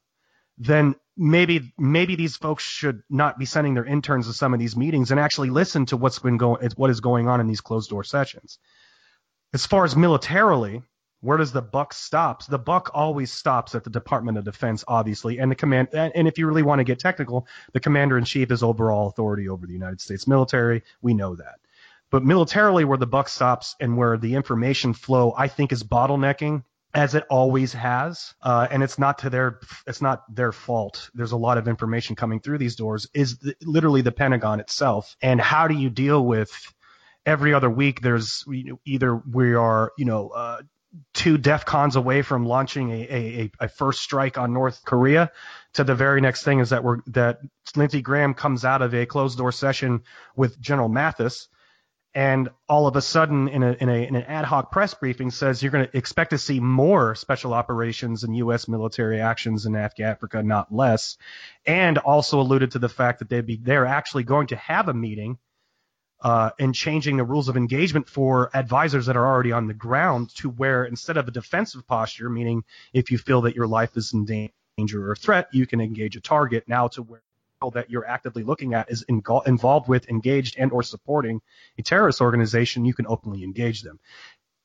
then 0.58 0.94
maybe 1.16 1.72
maybe 1.78 2.14
these 2.14 2.36
folks 2.36 2.62
should 2.62 3.02
not 3.10 3.38
be 3.38 3.44
sending 3.44 3.74
their 3.74 3.84
interns 3.84 4.26
to 4.26 4.32
some 4.32 4.54
of 4.54 4.60
these 4.60 4.76
meetings 4.76 5.10
and 5.10 5.18
actually 5.18 5.50
listen 5.50 5.86
to 5.86 5.96
what's 5.96 6.18
been 6.18 6.36
going 6.36 6.70
what 6.76 6.90
is 6.90 7.00
going 7.00 7.28
on 7.28 7.40
in 7.40 7.46
these 7.46 7.60
closed 7.60 7.90
door 7.90 8.04
sessions. 8.04 8.58
As 9.52 9.66
far 9.66 9.84
as 9.84 9.96
militarily, 9.96 10.82
where 11.20 11.38
does 11.38 11.52
the 11.52 11.62
buck 11.62 11.92
stops? 11.92 12.46
The 12.46 12.58
buck 12.58 12.90
always 12.94 13.32
stops 13.32 13.74
at 13.74 13.84
the 13.84 13.90
Department 13.90 14.38
of 14.38 14.44
Defense, 14.44 14.84
obviously, 14.86 15.38
and 15.38 15.50
the 15.50 15.56
command. 15.56 15.88
And 15.92 16.28
if 16.28 16.38
you 16.38 16.46
really 16.46 16.62
want 16.62 16.80
to 16.80 16.84
get 16.84 16.98
technical, 16.98 17.46
the 17.72 17.80
commander 17.80 18.18
in 18.18 18.24
chief 18.24 18.50
is 18.50 18.62
overall 18.62 19.08
authority 19.08 19.48
over 19.48 19.66
the 19.66 19.72
United 19.72 20.00
States 20.00 20.26
military. 20.26 20.82
We 21.02 21.14
know 21.14 21.34
that. 21.36 21.56
But 22.10 22.24
militarily, 22.24 22.84
where 22.84 22.98
the 22.98 23.06
buck 23.06 23.28
stops 23.28 23.74
and 23.80 23.96
where 23.96 24.16
the 24.16 24.34
information 24.34 24.92
flow, 24.92 25.34
I 25.36 25.48
think, 25.48 25.72
is 25.72 25.82
bottlenecking, 25.82 26.62
as 26.94 27.14
it 27.14 27.24
always 27.28 27.72
has. 27.72 28.34
Uh, 28.40 28.68
and 28.70 28.82
it's 28.82 28.98
not 28.98 29.18
to 29.18 29.30
their 29.30 29.60
it's 29.86 30.00
not 30.00 30.22
their 30.34 30.52
fault. 30.52 31.10
There's 31.14 31.32
a 31.32 31.36
lot 31.36 31.58
of 31.58 31.68
information 31.68 32.16
coming 32.16 32.40
through 32.40 32.58
these 32.58 32.76
doors. 32.76 33.08
Is 33.12 33.38
literally 33.62 34.02
the 34.02 34.12
Pentagon 34.12 34.60
itself. 34.60 35.16
And 35.20 35.40
how 35.40 35.66
do 35.68 35.74
you 35.74 35.90
deal 35.90 36.24
with 36.24 36.52
every 37.24 37.52
other 37.52 37.68
week? 37.68 38.00
There's 38.00 38.44
either 38.84 39.16
we 39.16 39.54
are 39.54 39.92
you 39.98 40.04
know. 40.04 40.28
Uh, 40.28 40.62
two 41.14 41.38
DEFCONs 41.38 41.96
away 41.96 42.22
from 42.22 42.46
launching 42.46 42.90
a, 42.90 42.94
a, 42.94 43.50
a 43.60 43.68
first 43.68 44.00
strike 44.00 44.38
on 44.38 44.52
North 44.52 44.84
Korea. 44.84 45.30
To 45.74 45.84
the 45.84 45.94
very 45.94 46.20
next 46.20 46.42
thing 46.42 46.60
is 46.60 46.70
that 46.70 46.84
we're 46.84 47.00
that 47.08 47.40
Lindsey 47.74 48.02
Graham 48.02 48.34
comes 48.34 48.64
out 48.64 48.82
of 48.82 48.94
a 48.94 49.06
closed 49.06 49.38
door 49.38 49.52
session 49.52 50.02
with 50.34 50.60
General 50.60 50.88
Mattis, 50.88 51.48
and 52.14 52.48
all 52.66 52.86
of 52.86 52.96
a 52.96 53.02
sudden 53.02 53.48
in, 53.48 53.62
a, 53.62 53.72
in, 53.72 53.90
a, 53.90 54.06
in 54.06 54.16
an 54.16 54.22
ad 54.22 54.46
hoc 54.46 54.72
press 54.72 54.94
briefing 54.94 55.30
says 55.30 55.62
you're 55.62 55.70
going 55.70 55.86
to 55.86 55.96
expect 55.96 56.30
to 56.30 56.38
see 56.38 56.60
more 56.60 57.14
special 57.14 57.52
operations 57.52 58.24
and 58.24 58.34
U.S. 58.38 58.68
military 58.68 59.20
actions 59.20 59.66
in 59.66 59.76
Africa, 59.76 60.42
not 60.42 60.72
less, 60.72 61.18
and 61.66 61.98
also 61.98 62.40
alluded 62.40 62.70
to 62.70 62.78
the 62.78 62.88
fact 62.88 63.18
that 63.18 63.28
they'd 63.28 63.44
be 63.44 63.56
they're 63.56 63.84
actually 63.84 64.24
going 64.24 64.46
to 64.46 64.56
have 64.56 64.88
a 64.88 64.94
meeting 64.94 65.36
uh, 66.26 66.50
and 66.58 66.74
changing 66.74 67.16
the 67.16 67.24
rules 67.24 67.48
of 67.48 67.56
engagement 67.56 68.08
for 68.08 68.50
advisors 68.52 69.06
that 69.06 69.16
are 69.16 69.24
already 69.24 69.52
on 69.52 69.68
the 69.68 69.74
ground 69.74 70.28
to 70.34 70.50
where 70.50 70.84
instead 70.84 71.16
of 71.16 71.28
a 71.28 71.30
defensive 71.30 71.86
posture, 71.86 72.28
meaning 72.28 72.64
if 72.92 73.12
you 73.12 73.16
feel 73.16 73.42
that 73.42 73.54
your 73.54 73.68
life 73.68 73.96
is 73.96 74.12
in 74.12 74.24
danger 74.24 75.08
or 75.08 75.14
threat, 75.14 75.46
you 75.52 75.68
can 75.68 75.80
engage 75.80 76.16
a 76.16 76.20
target, 76.20 76.64
now 76.66 76.88
to 76.88 77.02
where 77.02 77.22
that 77.74 77.90
you're 77.90 78.06
actively 78.08 78.42
looking 78.42 78.74
at 78.74 78.90
is 78.90 79.02
in, 79.02 79.22
involved 79.46 79.88
with, 79.88 80.08
engaged, 80.08 80.56
and 80.58 80.72
or 80.72 80.82
supporting 80.82 81.40
a 81.78 81.82
terrorist 81.82 82.20
organization, 82.20 82.84
you 82.84 82.92
can 82.92 83.06
openly 83.06 83.44
engage 83.44 83.82
them. 83.82 84.00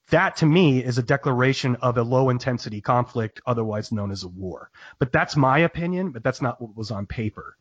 That 0.09 0.37
to 0.37 0.47
me 0.47 0.83
is 0.83 0.97
a 0.97 1.03
declaration 1.03 1.75
of 1.75 1.95
a 1.95 2.01
low 2.01 2.31
intensity 2.31 2.81
conflict, 2.81 3.39
otherwise 3.45 3.91
known 3.91 4.09
as 4.09 4.23
a 4.23 4.27
war. 4.27 4.71
But 4.97 5.11
that's 5.11 5.35
my 5.35 5.59
opinion, 5.59 6.09
but 6.09 6.23
that's 6.23 6.41
not 6.41 6.59
what 6.59 6.75
was 6.75 6.89
on 6.89 7.05
paper. 7.05 7.55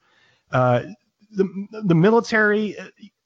Uh, 0.50 0.84
the 1.30 1.66
the 1.84 1.94
military. 1.94 2.78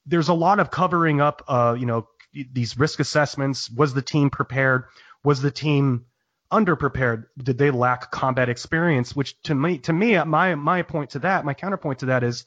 There's 0.05 0.29
a 0.29 0.33
lot 0.33 0.59
of 0.59 0.71
covering 0.71 1.21
up. 1.21 1.43
Uh, 1.47 1.75
you 1.77 1.85
know, 1.85 2.07
these 2.51 2.77
risk 2.77 2.99
assessments. 2.99 3.69
Was 3.69 3.93
the 3.93 4.01
team 4.01 4.29
prepared? 4.29 4.85
Was 5.23 5.41
the 5.41 5.51
team 5.51 6.05
underprepared? 6.51 7.25
Did 7.37 7.57
they 7.57 7.71
lack 7.71 8.11
combat 8.11 8.49
experience? 8.49 9.15
Which 9.15 9.41
to 9.43 9.55
me, 9.55 9.79
to 9.79 9.93
me, 9.93 10.21
my 10.23 10.55
my 10.55 10.81
point 10.81 11.11
to 11.11 11.19
that, 11.19 11.45
my 11.45 11.53
counterpoint 11.53 11.99
to 11.99 12.07
that 12.07 12.23
is, 12.23 12.45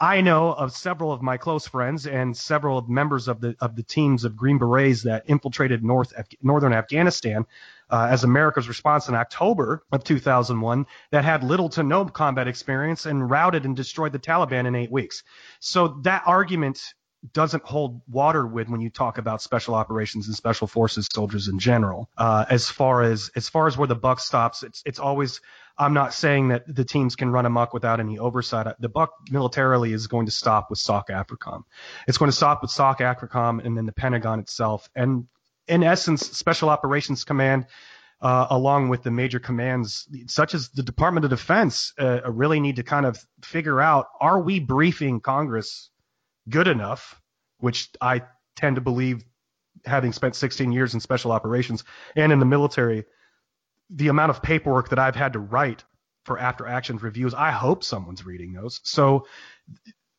I 0.00 0.22
know 0.22 0.52
of 0.52 0.72
several 0.72 1.12
of 1.12 1.22
my 1.22 1.36
close 1.36 1.66
friends 1.68 2.06
and 2.06 2.36
several 2.36 2.78
of 2.78 2.88
members 2.88 3.28
of 3.28 3.40
the 3.40 3.54
of 3.60 3.76
the 3.76 3.82
teams 3.82 4.24
of 4.24 4.36
Green 4.36 4.58
Berets 4.58 5.02
that 5.02 5.24
infiltrated 5.26 5.84
North 5.84 6.12
northern 6.42 6.72
Afghanistan 6.72 7.46
uh, 7.90 8.08
as 8.10 8.24
America's 8.24 8.68
response 8.68 9.08
in 9.08 9.14
October 9.14 9.82
of 9.92 10.04
2001 10.04 10.86
that 11.10 11.24
had 11.24 11.44
little 11.44 11.68
to 11.70 11.82
no 11.82 12.04
combat 12.04 12.48
experience 12.48 13.06
and 13.06 13.30
routed 13.30 13.64
and 13.64 13.76
destroyed 13.76 14.12
the 14.12 14.18
Taliban 14.18 14.66
in 14.66 14.74
eight 14.74 14.90
weeks. 14.90 15.22
So 15.60 15.98
that 16.02 16.22
argument 16.26 16.80
doesn't 17.32 17.64
hold 17.64 18.00
water 18.08 18.46
with 18.46 18.68
when 18.68 18.80
you 18.80 18.90
talk 18.90 19.18
about 19.18 19.42
special 19.42 19.74
operations 19.74 20.26
and 20.26 20.34
special 20.34 20.66
forces 20.66 21.06
soldiers 21.12 21.48
in 21.48 21.58
general. 21.58 22.08
Uh, 22.16 22.46
as 22.48 22.68
far 22.68 23.02
as 23.02 23.30
as 23.36 23.48
far 23.48 23.66
as 23.66 23.76
where 23.76 23.88
the 23.88 23.94
buck 23.94 24.20
stops, 24.20 24.62
it's 24.62 24.82
it's 24.86 24.98
always. 24.98 25.40
I'm 25.78 25.94
not 25.94 26.12
saying 26.12 26.48
that 26.48 26.64
the 26.66 26.84
teams 26.84 27.16
can 27.16 27.30
run 27.30 27.46
amok 27.46 27.72
without 27.72 28.00
any 28.00 28.18
oversight. 28.18 28.66
The 28.80 28.90
buck 28.90 29.14
militarily 29.30 29.94
is 29.94 30.08
going 30.08 30.26
to 30.26 30.32
stop 30.32 30.68
with 30.68 30.78
SOC 30.78 31.08
AFRICOM. 31.08 31.62
It's 32.06 32.18
going 32.18 32.30
to 32.30 32.36
stop 32.36 32.60
with 32.60 32.70
SOC 32.70 32.98
AFRICOM 32.98 33.64
and 33.64 33.78
then 33.78 33.86
the 33.86 33.92
Pentagon 33.92 34.40
itself. 34.40 34.90
And 34.94 35.26
in 35.70 35.82
essence, 35.82 36.22
Special 36.36 36.68
Operations 36.68 37.24
Command. 37.24 37.66
Uh, 38.22 38.48
along 38.50 38.90
with 38.90 39.02
the 39.02 39.10
major 39.10 39.40
commands, 39.40 40.06
such 40.26 40.52
as 40.52 40.68
the 40.68 40.82
Department 40.82 41.24
of 41.24 41.30
Defense, 41.30 41.94
uh, 41.98 42.20
really 42.30 42.60
need 42.60 42.76
to 42.76 42.82
kind 42.82 43.06
of 43.06 43.18
figure 43.42 43.80
out: 43.80 44.08
Are 44.20 44.38
we 44.38 44.60
briefing 44.60 45.20
Congress 45.20 45.88
good 46.50 46.68
enough, 46.68 47.18
which 47.60 47.88
I 48.00 48.22
tend 48.56 48.76
to 48.76 48.82
believe, 48.82 49.24
having 49.86 50.12
spent 50.12 50.36
16 50.36 50.72
years 50.72 50.94
in 50.94 51.00
special 51.00 51.32
operations 51.32 51.84
and 52.14 52.32
in 52.32 52.40
the 52.40 52.46
military, 52.46 53.04
the 53.88 54.08
amount 54.08 54.30
of 54.30 54.42
paperwork 54.42 54.90
that 54.90 54.98
I've 54.98 55.16
had 55.16 55.32
to 55.32 55.38
write 55.38 55.84
for 56.24 56.38
after 56.38 56.66
action 56.66 56.98
reviews, 56.98 57.34
I 57.34 57.50
hope 57.50 57.82
someone's 57.82 58.26
reading 58.26 58.52
those. 58.52 58.80
So 58.84 59.26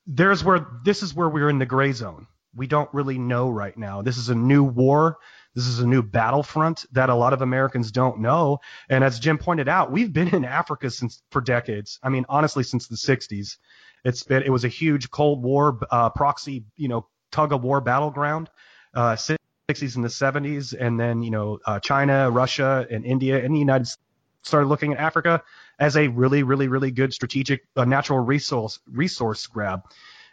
there's 0.08 0.44
where 0.44 0.66
this 0.84 1.04
is 1.04 1.14
where 1.14 1.30
we're 1.30 1.50
in 1.50 1.60
the 1.60 1.66
gray 1.66 1.92
zone. 1.92 2.28
We 2.56 2.68
don't 2.68 2.94
really 2.94 3.18
know 3.18 3.50
right 3.50 3.78
now. 3.78 4.02
This 4.02 4.18
is 4.18 4.30
a 4.30 4.36
new 4.36 4.64
war. 4.64 5.18
This 5.56 5.68
is 5.68 5.80
a 5.80 5.88
new 5.88 6.02
battlefront 6.02 6.86
that 6.94 7.10
a 7.10 7.16
lot 7.16 7.34
of 7.34 7.42
Americans 7.42 7.92
don't 7.92 8.20
know. 8.20 8.60
And 8.90 9.04
as 9.04 9.20
Jim 9.20 9.38
pointed 9.38 9.68
out, 9.68 9.92
we've 9.92 10.12
been 10.12 10.30
in 10.30 10.46
Africa 10.46 10.90
since 10.90 11.22
for 11.32 11.42
decades. 11.42 12.00
I 12.02 12.10
mean, 12.10 12.26
honestly, 12.30 12.64
since 12.64 12.88
the 12.88 12.96
60s. 12.96 13.58
It's 14.04 14.24
been 14.24 14.44
it 14.44 14.50
was 14.50 14.66
a 14.66 14.70
huge 14.70 15.12
Cold 15.12 15.44
War 15.44 15.80
uh, 15.92 16.10
proxy, 16.10 16.66
you 16.76 16.88
know, 16.88 17.08
tug 17.32 17.54
of 17.54 17.64
war 17.64 17.82
battleground. 17.82 18.50
Uh, 18.94 19.16
60s 19.70 19.96
and 19.96 20.04
the 20.04 20.10
70s, 20.10 20.76
and 20.78 21.00
then 21.00 21.22
you 21.22 21.32
know 21.32 21.60
uh, 21.66 21.80
China, 21.80 22.30
Russia, 22.30 22.88
and 22.90 23.06
India, 23.06 23.44
and 23.44 23.56
the 23.56 23.60
United 23.60 23.86
States 23.86 24.02
started 24.44 24.68
looking 24.68 24.94
at 24.94 25.00
Africa 25.00 25.44
as 25.80 25.96
a 25.96 26.08
really, 26.08 26.44
really, 26.44 26.68
really 26.68 26.92
good 26.92 27.14
strategic 27.14 27.62
uh, 27.76 27.86
natural 27.86 28.20
resource 28.20 28.80
resource 28.88 29.48
grab. 29.48 29.82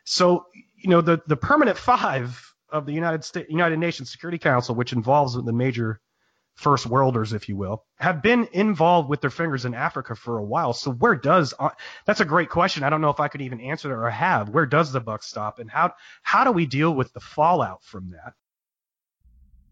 So 0.04 0.46
you 0.76 0.90
know 0.90 1.00
the 1.00 1.20
the 1.26 1.36
permanent 1.36 1.78
five 1.78 2.47
of 2.70 2.86
the 2.86 2.92
United 2.92 3.24
States 3.24 3.50
United 3.50 3.78
Nations 3.78 4.10
Security 4.10 4.38
Council, 4.38 4.74
which 4.74 4.92
involves 4.92 5.34
the 5.34 5.52
major 5.52 6.00
first 6.54 6.86
worlders, 6.86 7.32
if 7.32 7.48
you 7.48 7.56
will, 7.56 7.84
have 7.96 8.20
been 8.20 8.48
involved 8.52 9.08
with 9.08 9.20
their 9.20 9.30
fingers 9.30 9.64
in 9.64 9.74
Africa 9.74 10.16
for 10.16 10.38
a 10.38 10.44
while. 10.44 10.72
So 10.72 10.90
where 10.90 11.14
does 11.14 11.54
uh, 11.58 11.70
that's 12.04 12.20
a 12.20 12.24
great 12.24 12.50
question. 12.50 12.82
I 12.82 12.90
don't 12.90 13.00
know 13.00 13.10
if 13.10 13.20
I 13.20 13.28
could 13.28 13.42
even 13.42 13.60
answer 13.60 13.92
it 13.92 13.96
or 13.96 14.10
have. 14.10 14.48
Where 14.48 14.66
does 14.66 14.92
the 14.92 15.00
buck 15.00 15.22
stop, 15.22 15.58
and 15.58 15.70
how 15.70 15.92
how 16.22 16.44
do 16.44 16.52
we 16.52 16.66
deal 16.66 16.92
with 16.92 17.12
the 17.12 17.20
fallout 17.20 17.84
from 17.84 18.10
that? 18.10 18.34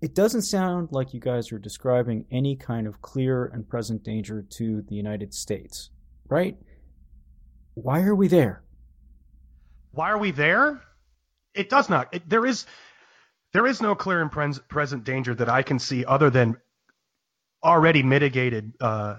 It 0.01 0.15
doesn't 0.15 0.43
sound 0.43 0.91
like 0.93 1.15
you 1.15 1.21
guys 1.21 1.51
are 1.53 1.59
describing 1.59 2.27
any 2.31 2.55
kind 2.55 2.87
of 2.87 3.01
clear 3.01 3.47
and 3.47 3.67
present 3.67 4.05
danger 4.05 4.45
to 4.51 4.83
the 4.83 4.95
United 4.95 5.33
States, 5.33 5.91
right? 6.29 6.57
Why 7.75 8.03
are 8.03 8.15
we 8.15 8.29
there? 8.29 8.63
Why 9.93 10.11
are 10.11 10.19
we 10.19 10.31
there? 10.31 10.83
It 11.57 11.69
does 11.69 11.89
not. 11.89 12.13
It, 12.13 12.29
there 12.29 12.47
is 12.47 12.67
there 13.53 13.67
is 13.67 13.81
no 13.81 13.95
clear 13.95 14.21
and 14.21 14.31
present 14.69 15.05
danger 15.05 15.35
that 15.35 15.49
I 15.49 15.63
can 15.63 15.79
see 15.79 16.05
other 16.05 16.31
than 16.31 16.57
already 17.63 18.03
mitigated 18.03 18.75
uh, 18.81 19.17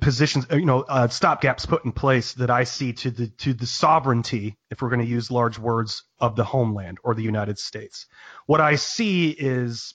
positions, 0.00 0.46
you 0.50 0.64
know, 0.64 0.80
uh, 0.80 1.08
stopgaps 1.08 1.68
put 1.68 1.84
in 1.84 1.92
place 1.92 2.32
that 2.34 2.50
I 2.50 2.64
see 2.64 2.92
to 2.94 3.10
the 3.10 3.28
to 3.38 3.52
the 3.52 3.66
sovereignty, 3.66 4.56
if 4.70 4.80
we're 4.80 4.88
going 4.88 5.02
to 5.02 5.06
use 5.06 5.30
large 5.30 5.58
words, 5.58 6.04
of 6.18 6.36
the 6.36 6.44
homeland 6.44 6.98
or 7.04 7.14
the 7.14 7.22
United 7.22 7.58
States. 7.58 8.06
What 8.46 8.60
I 8.60 8.76
see 8.76 9.30
is 9.30 9.94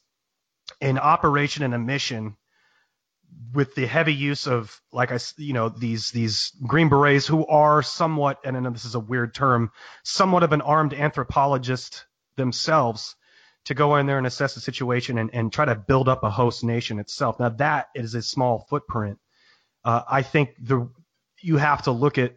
an 0.81 0.99
operation 0.99 1.63
and 1.63 1.73
a 1.73 1.79
mission 1.79 2.37
with 3.53 3.75
the 3.75 3.85
heavy 3.85 4.13
use 4.13 4.47
of, 4.47 4.81
like 4.91 5.11
I, 5.11 5.19
you 5.37 5.53
know, 5.53 5.69
these 5.69 6.11
these 6.11 6.51
Green 6.65 6.89
Berets 6.89 7.25
who 7.25 7.45
are 7.47 7.81
somewhat, 7.81 8.39
and 8.43 8.55
I 8.55 8.59
know 8.59 8.71
this 8.71 8.85
is 8.85 8.95
a 8.95 8.99
weird 8.99 9.33
term, 9.33 9.71
somewhat 10.03 10.43
of 10.43 10.53
an 10.53 10.61
armed 10.61 10.93
anthropologist 10.93 12.05
themselves 12.37 13.15
to 13.65 13.73
go 13.73 13.95
in 13.95 14.05
there 14.05 14.17
and 14.17 14.27
assess 14.27 14.55
the 14.55 14.61
situation 14.61 15.17
and, 15.17 15.29
and 15.33 15.51
try 15.51 15.65
to 15.65 15.75
build 15.75 16.07
up 16.07 16.23
a 16.23 16.29
host 16.29 16.63
nation 16.63 16.99
itself. 16.99 17.39
Now 17.39 17.49
that 17.49 17.87
is 17.95 18.13
a 18.13 18.21
small 18.21 18.65
footprint. 18.69 19.19
Uh, 19.83 20.01
I 20.09 20.21
think 20.21 20.51
the 20.59 20.89
you 21.41 21.57
have 21.57 21.83
to 21.83 21.91
look 21.91 22.17
at 22.17 22.35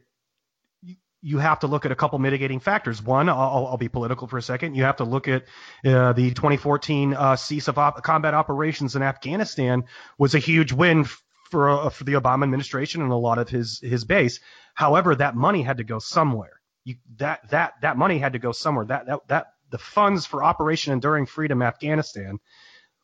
you 1.20 1.38
have 1.38 1.60
to 1.60 1.66
look 1.66 1.84
at 1.84 1.92
a 1.92 1.96
couple 1.96 2.18
mitigating 2.18 2.60
factors. 2.60 3.02
One, 3.02 3.28
I'll, 3.28 3.66
I'll 3.66 3.76
be 3.76 3.88
political 3.88 4.28
for 4.28 4.38
a 4.38 4.42
second. 4.42 4.74
You 4.76 4.84
have 4.84 4.96
to 4.96 5.04
look 5.04 5.26
at 5.26 5.44
uh, 5.84 6.12
the 6.12 6.30
2014 6.30 7.14
uh, 7.14 7.36
cease 7.36 7.68
of 7.68 7.78
op- 7.78 8.02
combat 8.02 8.34
operations 8.34 8.94
in 8.94 9.02
Afghanistan 9.02 9.84
was 10.16 10.34
a 10.34 10.38
huge 10.38 10.72
win 10.72 11.06
for 11.50 11.70
uh, 11.70 11.90
for 11.90 12.04
the 12.04 12.12
Obama 12.12 12.44
administration 12.44 13.02
and 13.02 13.10
a 13.10 13.16
lot 13.16 13.38
of 13.38 13.48
his 13.48 13.80
his 13.82 14.04
base. 14.04 14.40
However, 14.74 15.14
that 15.16 15.34
money 15.34 15.62
had 15.62 15.78
to 15.78 15.84
go 15.84 15.98
somewhere. 15.98 16.60
You, 16.84 16.96
that 17.16 17.50
that 17.50 17.74
that 17.82 17.96
money 17.96 18.18
had 18.18 18.34
to 18.34 18.38
go 18.38 18.52
somewhere. 18.52 18.84
That 18.86 19.06
that 19.06 19.20
that 19.28 19.46
the 19.70 19.78
funds 19.78 20.24
for 20.24 20.44
Operation 20.44 20.92
Enduring 20.92 21.26
Freedom 21.26 21.62
Afghanistan 21.62 22.38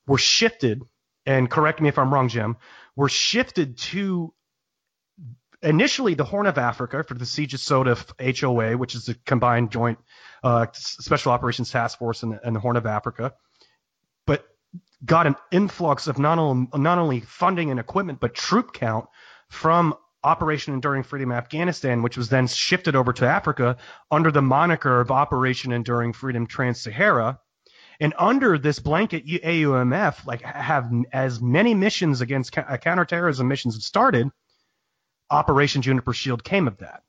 were 0.07 0.19
shifted, 0.19 0.83
and 1.27 1.51
correct 1.51 1.81
me 1.81 1.89
if 1.89 1.99
I'm 1.99 2.13
wrong, 2.13 2.29
Jim, 2.29 2.57
were 2.95 3.09
shifted 3.09 3.79
to 3.79 4.33
initially 5.65 6.15
the 6.15 6.25
Horn 6.25 6.47
of 6.47 6.59
Africa 6.59 7.03
for 7.03 7.15
the 7.15 7.25
CJSOTF 7.25 8.41
HOA, 8.41 8.77
which 8.77 8.95
is 8.95 9.07
the 9.07 9.15
combined 9.27 9.73
joint 9.73 9.99
uh, 10.43 10.67
special 10.73 11.33
operations 11.33 11.71
task 11.71 11.99
force 11.99 12.23
in 12.23 12.39
the, 12.53 12.61
Horn 12.61 12.77
of 12.77 12.87
Africa, 12.87 13.33
but 14.27 14.47
got 15.05 15.27
an 15.27 15.37
influx 15.51 16.07
of 16.07 16.19
not 16.19 16.39
only, 16.39 16.69
not 16.75 16.99
only 16.99 17.21
funding 17.21 17.71
and 17.71 17.81
equipment, 17.81 18.21
but 18.21 18.35
troop 18.35 18.73
count 18.73 19.07
from 19.49 19.95
Operation 20.23 20.75
Enduring 20.75 21.03
Freedom 21.03 21.33
Afghanistan, 21.33 22.03
which 22.03 22.17
was 22.17 22.29
then 22.29 22.47
shifted 22.47 22.95
over 22.97 23.13
to 23.13 23.27
Africa 23.27 23.77
under 24.11 24.31
the 24.31 24.43
moniker 24.43 25.01
of 25.01 25.11
Operation 25.11 25.73
Enduring 25.73 26.13
Freedom 26.13 26.47
Trans-Sahara. 26.47 27.39
And 28.01 28.15
under 28.19 28.59
this 28.59 28.79
blanket 28.81 29.27
AUMF, 29.27 30.27
like 30.27 30.43
have 30.43 30.91
as 31.13 31.41
many 31.41 31.75
missions 31.75 32.21
against 32.21 32.57
uh, 32.57 32.77
counterterrorism 32.79 33.47
missions 33.47 33.77
have 33.77 33.83
started, 33.83 34.31
Operation 35.31 35.83
Juniper 35.83 36.13
Shield 36.13 36.45
came 36.45 36.69
of 36.69 36.79
that. 36.79 37.03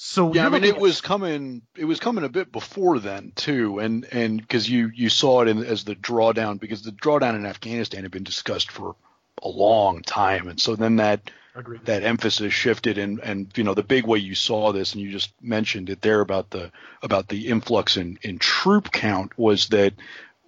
So 0.00 0.32
yeah, 0.32 0.46
I 0.46 0.48
mean, 0.48 0.62
it 0.62 0.78
was 0.78 1.00
coming. 1.00 1.62
It 1.76 1.84
was 1.84 1.98
coming 1.98 2.22
a 2.22 2.28
bit 2.28 2.52
before 2.52 3.00
then 3.00 3.32
too, 3.34 3.80
and 3.80 4.06
and 4.12 4.40
because 4.40 4.70
you 4.70 4.92
you 4.94 5.08
saw 5.08 5.42
it 5.42 5.48
in, 5.48 5.64
as 5.64 5.82
the 5.82 5.96
drawdown 5.96 6.60
because 6.60 6.82
the 6.82 6.92
drawdown 6.92 7.34
in 7.34 7.44
Afghanistan 7.44 8.02
had 8.02 8.12
been 8.12 8.22
discussed 8.22 8.70
for 8.70 8.94
a 9.42 9.48
long 9.48 10.02
time, 10.02 10.46
and 10.46 10.60
so 10.60 10.76
then 10.76 10.96
that 10.96 11.32
Agreed. 11.58 11.84
that 11.86 12.04
emphasis 12.04 12.52
shifted 12.52 12.96
and 12.98 13.18
and 13.18 13.50
you 13.56 13.64
know 13.64 13.74
the 13.74 13.82
big 13.82 14.06
way 14.06 14.18
you 14.18 14.36
saw 14.36 14.70
this 14.70 14.92
and 14.92 15.02
you 15.02 15.10
just 15.10 15.32
mentioned 15.42 15.90
it 15.90 16.00
there 16.00 16.20
about 16.20 16.50
the 16.50 16.70
about 17.02 17.26
the 17.26 17.48
influx 17.48 17.96
in 17.96 18.20
in 18.22 18.38
troop 18.38 18.92
count 18.92 19.36
was 19.36 19.66
that 19.70 19.94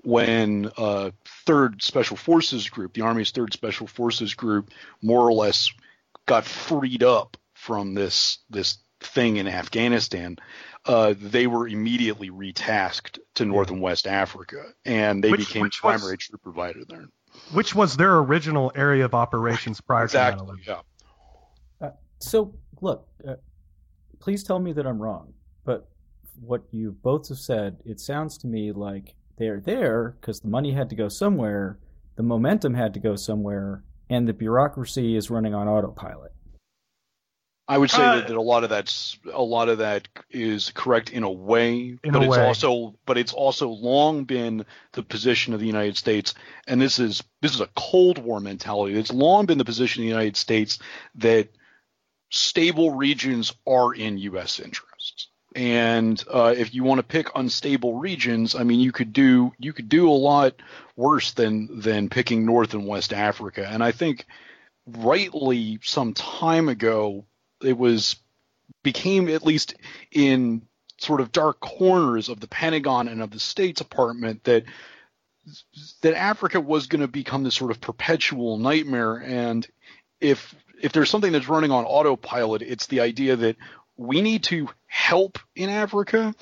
when 0.02 0.70
uh, 0.76 1.10
third 1.44 1.82
special 1.82 2.16
forces 2.16 2.68
group 2.68 2.92
the 2.92 3.02
army's 3.02 3.32
third 3.32 3.52
special 3.52 3.88
forces 3.88 4.34
group 4.34 4.70
more 5.02 5.22
or 5.22 5.32
less 5.32 5.72
got 6.30 6.44
freed 6.44 7.02
up 7.02 7.36
from 7.54 7.94
this 7.94 8.38
this 8.48 8.78
thing 9.00 9.36
in 9.36 9.48
Afghanistan 9.48 10.36
uh, 10.86 11.14
they 11.20 11.46
were 11.46 11.68
immediately 11.68 12.30
retasked 12.30 13.18
to 13.34 13.44
North 13.44 13.70
and 13.70 13.80
West 13.80 14.06
Africa, 14.06 14.64
and 14.84 15.22
they 15.22 15.30
which, 15.30 15.40
became 15.40 15.62
which 15.62 15.78
primary 15.80 16.16
was, 16.16 16.26
troop 16.26 16.42
provider 16.42 16.80
there. 16.88 17.06
Which 17.52 17.74
was 17.74 17.96
their 17.96 18.18
original 18.18 18.72
area 18.74 19.04
of 19.04 19.14
operations 19.14 19.80
prior 19.80 20.04
exactly, 20.04 20.46
to 20.46 20.52
9/11. 20.52 20.82
Yeah. 21.82 21.90
So, 22.18 22.54
look, 22.80 23.08
uh, 23.26 23.34
please 24.18 24.42
tell 24.42 24.58
me 24.58 24.72
that 24.72 24.86
I'm 24.86 25.00
wrong, 25.00 25.32
but 25.64 25.88
what 26.40 26.62
you 26.70 26.92
both 27.02 27.28
have 27.28 27.38
said, 27.38 27.78
it 27.84 28.00
sounds 28.00 28.38
to 28.38 28.46
me 28.46 28.72
like 28.72 29.14
they're 29.36 29.60
there 29.60 30.16
because 30.20 30.40
the 30.40 30.48
money 30.48 30.72
had 30.72 30.90
to 30.90 30.96
go 30.96 31.08
somewhere, 31.08 31.78
the 32.16 32.22
momentum 32.22 32.74
had 32.74 32.92
to 32.94 33.00
go 33.00 33.16
somewhere, 33.16 33.84
and 34.10 34.28
the 34.28 34.32
bureaucracy 34.34 35.16
is 35.16 35.30
running 35.30 35.54
on 35.54 35.68
autopilot. 35.68 36.32
I 37.68 37.78
would 37.78 37.90
say 37.90 38.02
Uh, 38.02 38.16
that, 38.16 38.28
that 38.28 38.36
a 38.36 38.42
lot 38.42 38.64
of 38.64 38.70
that's 38.70 39.16
a 39.32 39.40
lot 39.42 39.68
of 39.68 39.78
that 39.78 40.08
is 40.28 40.72
correct 40.74 41.10
in 41.10 41.22
a 41.22 41.30
way, 41.30 41.96
In 42.02 42.12
but 42.12 42.16
a 42.22 42.24
it's 42.24 42.36
way. 42.36 42.44
also 42.44 42.96
but 43.06 43.16
it's 43.16 43.32
also 43.32 43.68
long 43.68 44.24
been 44.24 44.66
the 44.92 45.04
position 45.04 45.54
of 45.54 45.60
the 45.60 45.66
United 45.68 45.96
States, 45.96 46.34
and 46.66 46.82
this 46.82 46.98
is 46.98 47.22
this 47.42 47.54
is 47.54 47.60
a 47.60 47.68
Cold 47.76 48.18
War 48.18 48.40
mentality. 48.40 48.98
It's 48.98 49.12
long 49.12 49.46
been 49.46 49.58
the 49.58 49.64
position 49.64 50.02
of 50.02 50.06
the 50.06 50.10
United 50.12 50.36
States 50.36 50.80
that 51.14 51.50
stable 52.30 52.90
regions 52.90 53.52
are 53.68 53.94
in 53.94 54.18
U.S. 54.18 54.58
interests. 54.58 55.28
And 55.54 56.22
uh, 56.32 56.54
if 56.56 56.74
you 56.74 56.84
want 56.84 57.00
to 57.00 57.02
pick 57.02 57.28
unstable 57.34 57.96
regions, 57.96 58.54
I 58.54 58.62
mean, 58.62 58.78
you 58.78 58.92
could 58.92 59.12
do 59.12 59.52
you 59.58 59.72
could 59.72 59.88
do 59.88 60.08
a 60.08 60.12
lot 60.12 60.54
worse 60.96 61.32
than 61.32 61.80
than 61.80 62.08
picking 62.08 62.46
North 62.46 62.74
and 62.74 62.86
West 62.86 63.12
Africa. 63.12 63.66
And 63.68 63.82
I 63.82 63.90
think 63.90 64.26
rightly 64.86 65.80
some 65.82 66.14
time 66.14 66.68
ago 66.68 67.24
it 67.62 67.76
was 67.76 68.16
became 68.82 69.28
at 69.28 69.44
least 69.44 69.74
in 70.12 70.62
sort 70.98 71.20
of 71.20 71.32
dark 71.32 71.60
corners 71.60 72.28
of 72.28 72.40
the 72.40 72.48
Pentagon 72.48 73.08
and 73.08 73.22
of 73.22 73.30
the 73.30 73.40
State 73.40 73.76
Department 73.76 74.44
that 74.44 74.64
that 76.02 76.14
Africa 76.14 76.60
was 76.60 76.86
going 76.86 77.00
to 77.00 77.08
become 77.08 77.42
this 77.42 77.54
sort 77.54 77.70
of 77.70 77.80
perpetual 77.80 78.58
nightmare 78.58 79.16
and 79.16 79.66
if 80.20 80.54
if 80.82 80.92
there's 80.92 81.10
something 81.10 81.32
that's 81.32 81.48
running 81.48 81.70
on 81.70 81.84
autopilot 81.84 82.62
it's 82.62 82.86
the 82.86 83.00
idea 83.00 83.36
that 83.36 83.56
we 84.00 84.20
need 84.22 84.44
to 84.44 84.68
help 84.86 85.38
in 85.54 85.68
Africa 85.68 86.34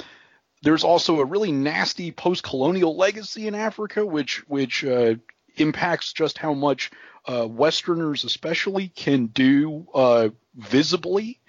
there's 0.63 0.85
also 0.85 1.21
a 1.21 1.25
really 1.25 1.53
nasty 1.53 2.11
post-colonial 2.11 2.97
legacy 2.97 3.47
in 3.47 3.55
Africa 3.55 4.05
which 4.05 4.47
which 4.49 4.85
uh, 4.85 5.15
impacts 5.57 6.13
just 6.13 6.39
how 6.39 6.55
much 6.55 6.91
uh, 7.27 7.47
Westerners 7.49 8.25
especially 8.25 8.89
can 8.89 9.27
do 9.27 9.87
uh, 9.95 10.29
visibly 10.55 11.41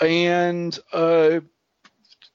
and 0.00 0.78
uh, 0.92 1.40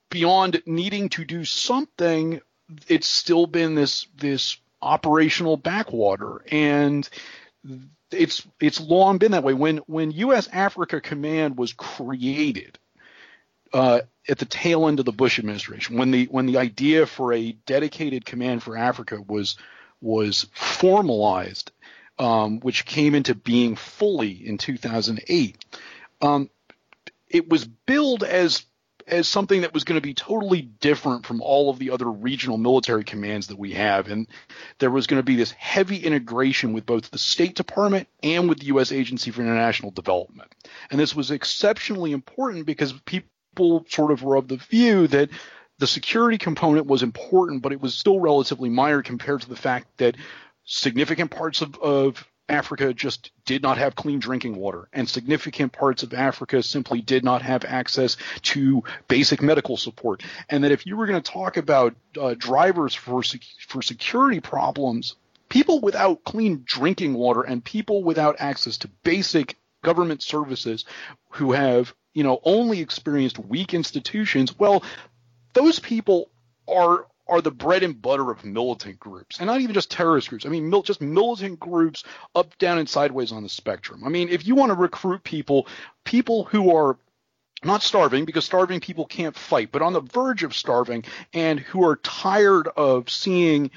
beyond 0.09 0.61
needing 0.65 1.09
to 1.09 1.25
do 1.25 1.43
something, 1.45 2.41
it's 2.87 3.07
still 3.07 3.47
been 3.47 3.75
this 3.75 4.07
this 4.17 4.57
operational 4.81 5.57
backwater, 5.57 6.43
and 6.51 7.07
it's 8.11 8.45
it's 8.59 8.79
long 8.79 9.17
been 9.17 9.31
that 9.31 9.43
way. 9.43 9.53
When 9.53 9.77
when 9.79 10.11
U.S. 10.11 10.47
Africa 10.51 11.01
Command 11.01 11.57
was 11.57 11.73
created 11.73 12.77
uh, 13.73 14.01
at 14.29 14.39
the 14.39 14.45
tail 14.45 14.87
end 14.87 14.99
of 14.99 15.05
the 15.05 15.11
Bush 15.11 15.39
administration, 15.39 15.97
when 15.97 16.11
the 16.11 16.25
when 16.25 16.45
the 16.45 16.57
idea 16.57 17.05
for 17.05 17.33
a 17.33 17.51
dedicated 17.65 18.25
command 18.25 18.63
for 18.63 18.77
Africa 18.77 19.21
was 19.25 19.57
was 20.01 20.47
formalized, 20.53 21.71
um, 22.19 22.59
which 22.59 22.85
came 22.85 23.15
into 23.15 23.35
being 23.35 23.75
fully 23.75 24.31
in 24.31 24.57
2008. 24.57 25.65
Um, 26.21 26.49
it 27.29 27.49
was 27.49 27.65
billed 27.65 28.23
as 28.23 28.65
as 29.07 29.25
something 29.25 29.61
that 29.61 29.73
was 29.73 29.85
going 29.85 29.95
to 29.99 30.05
be 30.05 30.13
totally 30.13 30.61
different 30.61 31.25
from 31.25 31.41
all 31.41 31.69
of 31.69 31.79
the 31.79 31.91
other 31.91 32.11
regional 32.11 32.57
military 32.57 33.05
commands 33.05 33.47
that 33.47 33.57
we 33.57 33.71
have 33.71 34.09
and 34.09 34.27
there 34.79 34.91
was 34.91 35.07
going 35.07 35.19
to 35.19 35.25
be 35.25 35.37
this 35.37 35.51
heavy 35.51 35.97
integration 35.97 36.73
with 36.73 36.85
both 36.85 37.09
the 37.09 37.17
State 37.17 37.55
Department 37.55 38.09
and 38.21 38.49
with 38.49 38.59
the 38.59 38.65
US 38.65 38.91
Agency 38.91 39.31
for 39.31 39.41
International 39.41 39.91
Development 39.91 40.53
and 40.91 40.99
this 40.99 41.15
was 41.15 41.31
exceptionally 41.31 42.11
important 42.11 42.65
because 42.65 42.91
people 43.05 43.29
sort 43.87 44.11
of 44.11 44.23
were 44.23 44.35
of 44.35 44.47
the 44.47 44.57
view 44.57 45.07
that 45.07 45.29
the 45.79 45.87
security 45.87 46.37
component 46.37 46.85
was 46.87 47.03
important 47.03 47.61
but 47.61 47.71
it 47.71 47.81
was 47.81 47.93
still 47.93 48.19
relatively 48.19 48.69
minor 48.69 49.01
compared 49.01 49.41
to 49.41 49.49
the 49.49 49.55
fact 49.55 49.87
that 49.97 50.15
significant 50.65 51.31
parts 51.31 51.61
of, 51.61 51.77
of 51.79 52.27
Africa 52.49 52.93
just 52.93 53.31
did 53.45 53.61
not 53.61 53.77
have 53.77 53.95
clean 53.95 54.19
drinking 54.19 54.55
water, 54.55 54.87
and 54.93 55.07
significant 55.09 55.73
parts 55.73 56.03
of 56.03 56.13
Africa 56.13 56.63
simply 56.63 57.01
did 57.01 57.23
not 57.23 57.41
have 57.41 57.65
access 57.65 58.15
to 58.43 58.83
basic 59.07 59.41
medical 59.41 59.75
support. 59.75 60.23
And 60.49 60.63
that 60.63 60.71
if 60.71 60.85
you 60.85 60.95
were 60.95 61.07
going 61.07 61.21
to 61.21 61.31
talk 61.31 61.57
about 61.57 61.95
uh, 62.19 62.35
drivers 62.37 62.95
for 62.95 63.21
sec- 63.23 63.41
for 63.67 63.81
security 63.81 64.39
problems, 64.39 65.15
people 65.49 65.81
without 65.81 66.23
clean 66.23 66.63
drinking 66.65 67.13
water 67.15 67.41
and 67.41 67.63
people 67.63 68.03
without 68.03 68.37
access 68.39 68.77
to 68.77 68.87
basic 69.03 69.57
government 69.83 70.21
services 70.21 70.85
who 71.31 71.51
have 71.51 71.93
you 72.17 72.23
know 72.23 72.39
only 72.43 72.79
experienced 72.79 73.37
weak 73.37 73.75
institutions, 73.75 74.57
well, 74.57 74.83
those 75.53 75.77
people 75.77 76.31
are 76.67 77.05
are 77.27 77.41
the 77.41 77.51
bread 77.51 77.83
and 77.83 78.01
butter 78.01 78.31
of 78.31 78.43
militant 78.43 78.99
groups, 78.99 79.37
and 79.37 79.45
not 79.45 79.61
even 79.61 79.75
just 79.75 79.91
terrorist 79.91 80.29
groups. 80.29 80.43
I 80.43 80.49
mean, 80.49 80.67
mil- 80.67 80.81
just 80.81 80.99
militant 80.99 81.59
groups 81.59 82.03
up, 82.33 82.57
down, 82.57 82.79
and 82.79 82.89
sideways 82.89 83.31
on 83.31 83.43
the 83.43 83.49
spectrum. 83.49 84.01
I 84.03 84.09
mean, 84.09 84.29
if 84.29 84.47
you 84.47 84.55
want 84.55 84.71
to 84.71 84.75
recruit 84.75 85.23
people, 85.23 85.67
people 86.05 86.45
who 86.45 86.75
are 86.75 86.97
not 87.63 87.83
starving 87.83 88.25
because 88.25 88.45
starving 88.45 88.79
people 88.79 89.05
can't 89.05 89.35
fight, 89.35 89.71
but 89.71 89.83
on 89.83 89.93
the 89.93 90.01
verge 90.01 90.41
of 90.41 90.55
starving 90.55 91.03
and 91.33 91.59
who 91.59 91.85
are 91.85 91.97
tired 91.97 92.67
of 92.75 93.11
seeing 93.11 93.69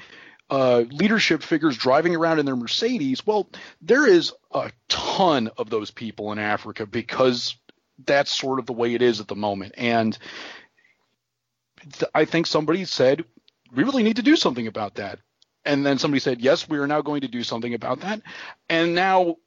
uh, 0.49 0.83
leadership 0.89 1.43
figures 1.43 1.77
driving 1.77 2.15
around 2.15 2.39
in 2.39 2.47
their 2.47 2.55
Mercedes, 2.55 3.23
well, 3.23 3.47
there 3.83 4.07
is 4.07 4.33
a 4.51 4.71
ton 4.89 5.51
of 5.59 5.69
those 5.69 5.91
people 5.91 6.31
in 6.31 6.39
Africa 6.39 6.87
because 6.87 7.55
that's 8.05 8.31
sort 8.31 8.59
of 8.59 8.65
the 8.65 8.73
way 8.73 8.93
it 8.93 9.01
is 9.01 9.19
at 9.19 9.27
the 9.27 9.35
moment. 9.35 9.73
And 9.77 10.17
th- 11.81 12.11
I 12.13 12.25
think 12.25 12.47
somebody 12.47 12.85
said, 12.85 13.23
we 13.73 13.83
really 13.83 14.03
need 14.03 14.17
to 14.17 14.21
do 14.21 14.35
something 14.35 14.67
about 14.67 14.95
that. 14.95 15.19
And 15.63 15.85
then 15.85 15.99
somebody 15.99 16.19
said, 16.19 16.41
yes, 16.41 16.67
we 16.67 16.79
are 16.79 16.87
now 16.87 17.01
going 17.01 17.21
to 17.21 17.27
do 17.27 17.43
something 17.43 17.73
about 17.73 18.01
that. 18.01 18.21
And 18.69 18.95
now 18.95 19.37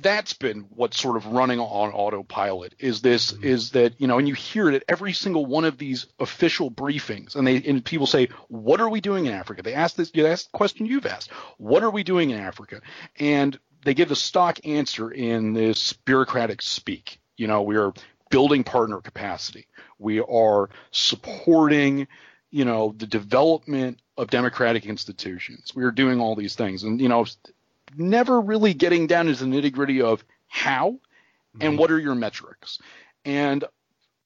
that's 0.00 0.32
been 0.32 0.66
what's 0.70 1.00
sort 1.00 1.16
of 1.16 1.26
running 1.26 1.60
on 1.60 1.90
autopilot 1.92 2.74
is 2.78 3.02
this 3.02 3.32
mm-hmm. 3.32 3.44
is 3.44 3.70
that 3.70 4.00
you 4.00 4.06
know 4.06 4.18
and 4.18 4.26
you 4.26 4.34
hear 4.34 4.68
it 4.68 4.74
at 4.74 4.84
every 4.88 5.12
single 5.12 5.46
one 5.46 5.64
of 5.64 5.78
these 5.78 6.06
official 6.18 6.70
briefings 6.70 7.36
and 7.36 7.46
they 7.46 7.62
and 7.62 7.84
people 7.84 8.06
say 8.06 8.28
what 8.48 8.80
are 8.80 8.88
we 8.88 9.00
doing 9.00 9.26
in 9.26 9.32
africa 9.32 9.62
they 9.62 9.74
ask 9.74 9.94
this 9.94 10.10
you 10.14 10.26
ask 10.26 10.50
the 10.50 10.58
question 10.58 10.86
you've 10.86 11.06
asked 11.06 11.30
what 11.58 11.84
are 11.84 11.90
we 11.90 12.02
doing 12.02 12.30
in 12.30 12.38
africa 12.38 12.80
and 13.20 13.58
they 13.84 13.94
give 13.94 14.08
the 14.08 14.16
stock 14.16 14.58
answer 14.64 15.10
in 15.10 15.52
this 15.52 15.92
bureaucratic 15.92 16.60
speak 16.62 17.20
you 17.36 17.46
know 17.46 17.62
we 17.62 17.76
are 17.76 17.92
building 18.30 18.64
partner 18.64 19.00
capacity 19.00 19.66
we 19.98 20.20
are 20.20 20.68
supporting 20.90 22.06
you 22.50 22.64
know 22.64 22.94
the 22.98 23.06
development 23.06 24.00
of 24.16 24.30
democratic 24.30 24.86
institutions 24.86 25.72
we 25.74 25.84
are 25.84 25.90
doing 25.90 26.20
all 26.20 26.34
these 26.34 26.54
things 26.54 26.82
and 26.82 27.00
you 27.00 27.08
know 27.08 27.24
never 27.96 28.40
really 28.40 28.74
getting 28.74 29.06
down 29.06 29.28
into 29.28 29.44
the 29.44 29.50
nitty 29.50 29.72
gritty 29.72 30.02
of 30.02 30.24
how 30.48 30.98
and 31.60 31.78
what 31.78 31.90
are 31.90 31.98
your 31.98 32.14
metrics. 32.14 32.78
And 33.24 33.64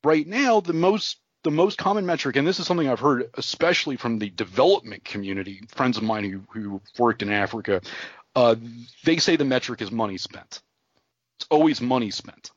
right 0.05 0.27
now, 0.27 0.61
the 0.61 0.73
most 0.73 1.19
the 1.43 1.51
most 1.51 1.79
common 1.79 2.05
metric, 2.05 2.37
and 2.37 2.47
this 2.47 2.61
is 2.61 2.67
something 2.67 2.87
I've 2.87 3.01
heard 3.01 3.31
especially 3.35 3.97
from 3.97 4.19
the 4.19 4.29
development 4.29 5.05
community, 5.05 5.63
friends 5.69 5.97
of 5.97 6.03
mine 6.03 6.25
who 6.25 6.43
who 6.51 6.81
worked 6.99 7.23
in 7.23 7.33
Africa, 7.33 7.81
uh, 8.37 8.57
they 9.05 9.17
say 9.17 9.37
the 9.37 9.45
metric 9.45 9.81
is 9.81 9.91
money 9.91 10.19
spent. 10.19 10.61
It's 11.39 11.47
always 11.51 11.81
money 11.81 12.11
spent. 12.11 12.51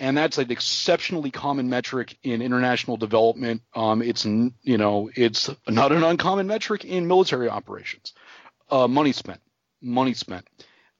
And 0.00 0.16
that's 0.16 0.38
an 0.38 0.50
exceptionally 0.52 1.30
common 1.32 1.68
metric 1.68 2.16
in 2.22 2.40
international 2.40 2.96
development. 2.96 3.62
Um, 3.74 4.00
it's 4.00 4.24
you 4.24 4.78
know 4.78 5.10
it's 5.14 5.50
not 5.66 5.92
an 5.92 6.04
uncommon 6.04 6.46
metric 6.46 6.84
in 6.84 7.08
military 7.08 7.48
operations. 7.48 8.12
Uh, 8.70 8.86
money 8.86 9.12
spent 9.12 9.40
money 9.80 10.14
spent. 10.14 10.46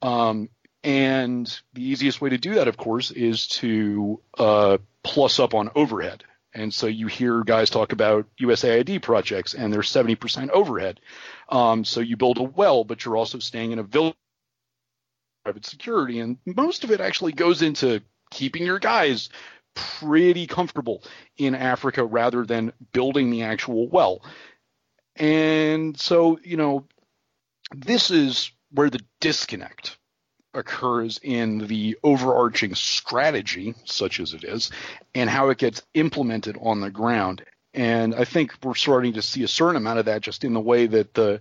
Um, 0.03 0.49
and 0.85 1.61
the 1.75 1.83
easiest 1.83 2.21
way 2.21 2.31
to 2.31 2.39
do 2.39 2.55
that, 2.55 2.69
of 2.69 2.77
course, 2.77 3.11
is 3.11 3.49
to 3.49 4.21
uh, 4.39 4.79
plus 5.03 5.39
up 5.39 5.55
on 5.55 5.71
overhead. 5.75 6.25
And 6.55 6.73
so 6.73 6.87
you 6.87 7.09
hear 7.09 7.45
guys 7.45 7.69
talk 7.71 7.93
about 7.93 8.27
USAID 8.41 9.03
projects, 9.03 9.55
and 9.55 9.73
they're 9.73 9.81
70% 9.81 10.51
overhead. 10.51 11.01
Um, 11.49 11.85
so 11.85 12.01
you 12.01 12.17
build 12.17 12.39
a 12.39 12.43
well, 12.43 12.85
but 12.85 13.05
you're 13.05 13.17
also 13.17 13.39
staying 13.39 13.73
in 13.73 13.79
a 13.79 13.83
village, 13.83 14.15
private 15.45 15.67
security, 15.67 16.21
and 16.21 16.39
most 16.47 16.85
of 16.85 16.91
it 16.91 17.01
actually 17.01 17.33
goes 17.33 17.63
into 17.63 18.01
keeping 18.31 18.64
your 18.64 18.79
guys 18.79 19.29
pretty 19.75 20.47
comfortable 20.47 21.05
in 21.37 21.55
Africa 21.55 22.05
rather 22.05 22.45
than 22.45 22.73
building 22.93 23.31
the 23.31 23.45
actual 23.45 23.88
well. 23.88 24.23
And 25.17 25.99
so, 25.99 26.38
you 26.43 26.57
know, 26.57 26.87
this 27.75 28.11
is 28.11 28.51
where 28.73 28.91
the 28.91 29.01
disconnect 29.21 29.99
occurs 30.55 31.21
in 31.23 31.67
the 31.67 31.97
overarching 32.03 32.75
strategy, 32.75 33.75
such 33.85 34.21
as 34.21 34.35
it 34.35 34.44
is, 34.44 34.71
and 35.15 35.29
how 35.29 35.50
it 35.50 35.59
gets 35.59 35.83
implemented 35.94 36.57
on 36.61 36.81
the 36.81 36.90
ground. 36.90 37.44
And 37.75 38.15
I 38.15 38.25
think 38.25 38.55
we're 38.63 38.75
starting 38.75 39.13
to 39.15 39.23
see 39.23 39.44
a 39.44 39.48
certain 39.48 39.77
amount 39.77 39.98
of 39.98 40.07
that 40.07 40.23
just 40.23 40.44
in 40.44 40.55
the 40.55 40.61
way 40.61 40.87
that 40.87 41.15
the 41.15 41.40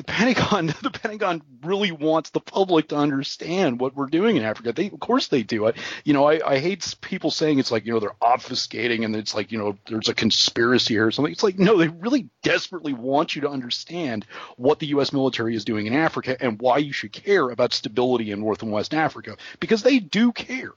the 0.00 0.04
Pentagon 0.04 0.66
the 0.82 0.90
Pentagon 0.90 1.42
really 1.62 1.92
wants 1.92 2.30
the 2.30 2.40
public 2.40 2.88
to 2.88 2.96
understand 2.96 3.78
what 3.78 3.94
we're 3.94 4.06
doing 4.06 4.36
in 4.36 4.42
Africa. 4.42 4.72
They 4.72 4.86
of 4.86 4.98
course 4.98 5.28
they 5.28 5.42
do. 5.42 5.68
I, 5.68 5.74
you 6.04 6.14
know, 6.14 6.26
I, 6.26 6.52
I 6.52 6.58
hate 6.58 6.94
people 7.02 7.30
saying 7.30 7.58
it's 7.58 7.70
like, 7.70 7.84
you 7.84 7.92
know, 7.92 8.00
they're 8.00 8.16
obfuscating 8.22 9.04
and 9.04 9.14
it's 9.14 9.34
like, 9.34 9.52
you 9.52 9.58
know, 9.58 9.76
there's 9.86 10.08
a 10.08 10.14
conspiracy 10.14 10.96
or 10.96 11.10
something. 11.10 11.32
It's 11.32 11.42
like, 11.42 11.58
no, 11.58 11.76
they 11.76 11.88
really 11.88 12.30
desperately 12.42 12.94
want 12.94 13.34
you 13.34 13.42
to 13.42 13.50
understand 13.50 14.24
what 14.56 14.78
the 14.78 14.86
US 14.86 15.12
military 15.12 15.54
is 15.54 15.66
doing 15.66 15.86
in 15.86 15.92
Africa 15.92 16.34
and 16.40 16.58
why 16.58 16.78
you 16.78 16.94
should 16.94 17.12
care 17.12 17.50
about 17.50 17.74
stability 17.74 18.30
in 18.30 18.40
North 18.40 18.62
and 18.62 18.72
West 18.72 18.94
Africa 18.94 19.36
because 19.60 19.82
they 19.82 19.98
do 19.98 20.32
care. 20.32 20.72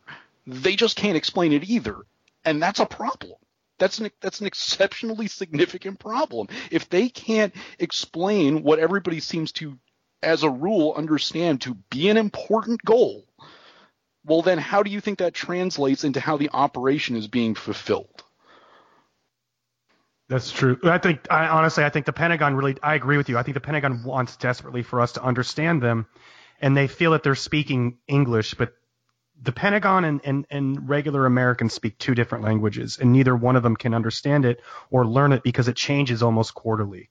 they 0.45 0.75
just 0.75 0.97
can't 0.97 1.15
explain 1.15 1.53
it 1.53 1.69
either. 1.69 1.95
And 2.43 2.61
that's 2.61 2.81
a 2.81 2.85
problem. 2.85 3.32
That's 3.79 3.99
an 3.99 4.11
that's 4.21 4.39
an 4.39 4.47
exceptionally 4.47 5.27
significant 5.27 5.99
problem. 5.99 6.47
If 6.71 6.89
they 6.89 7.09
can't 7.09 7.53
explain 7.79 8.63
what 8.63 8.79
everybody 8.79 9.19
seems 9.19 9.51
to 9.53 9.77
as 10.21 10.43
a 10.43 10.49
rule 10.49 10.93
understand 10.95 11.61
to 11.61 11.75
be 11.89 12.09
an 12.09 12.17
important 12.17 12.83
goal, 12.83 13.25
well 14.25 14.41
then 14.41 14.57
how 14.57 14.83
do 14.83 14.91
you 14.91 15.01
think 15.01 15.19
that 15.19 15.33
translates 15.33 16.03
into 16.03 16.19
how 16.19 16.37
the 16.37 16.49
operation 16.53 17.15
is 17.15 17.27
being 17.27 17.55
fulfilled? 17.55 18.23
That's 20.29 20.51
true. 20.51 20.79
I 20.83 20.97
think, 20.97 21.27
I, 21.29 21.47
honestly, 21.47 21.83
I 21.83 21.89
think 21.89 22.05
the 22.05 22.13
Pentagon 22.13 22.55
really, 22.55 22.77
I 22.81 22.95
agree 22.95 23.17
with 23.17 23.29
you. 23.29 23.37
I 23.37 23.43
think 23.43 23.55
the 23.55 23.61
Pentagon 23.61 24.03
wants 24.03 24.37
desperately 24.37 24.81
for 24.81 25.01
us 25.01 25.11
to 25.13 25.23
understand 25.23 25.81
them, 25.81 26.07
and 26.61 26.75
they 26.75 26.87
feel 26.87 27.11
that 27.11 27.23
they're 27.23 27.35
speaking 27.35 27.97
English, 28.07 28.53
but 28.53 28.73
the 29.41 29.51
Pentagon 29.51 30.05
and, 30.05 30.21
and, 30.23 30.45
and 30.49 30.89
regular 30.89 31.25
Americans 31.25 31.73
speak 31.73 31.97
two 31.97 32.15
different 32.15 32.43
languages, 32.43 32.97
and 32.99 33.11
neither 33.11 33.35
one 33.35 33.55
of 33.55 33.63
them 33.63 33.75
can 33.75 33.93
understand 33.93 34.45
it 34.45 34.61
or 34.89 35.05
learn 35.05 35.33
it 35.33 35.43
because 35.43 35.67
it 35.67 35.75
changes 35.75 36.23
almost 36.23 36.53
quarterly. 36.53 37.09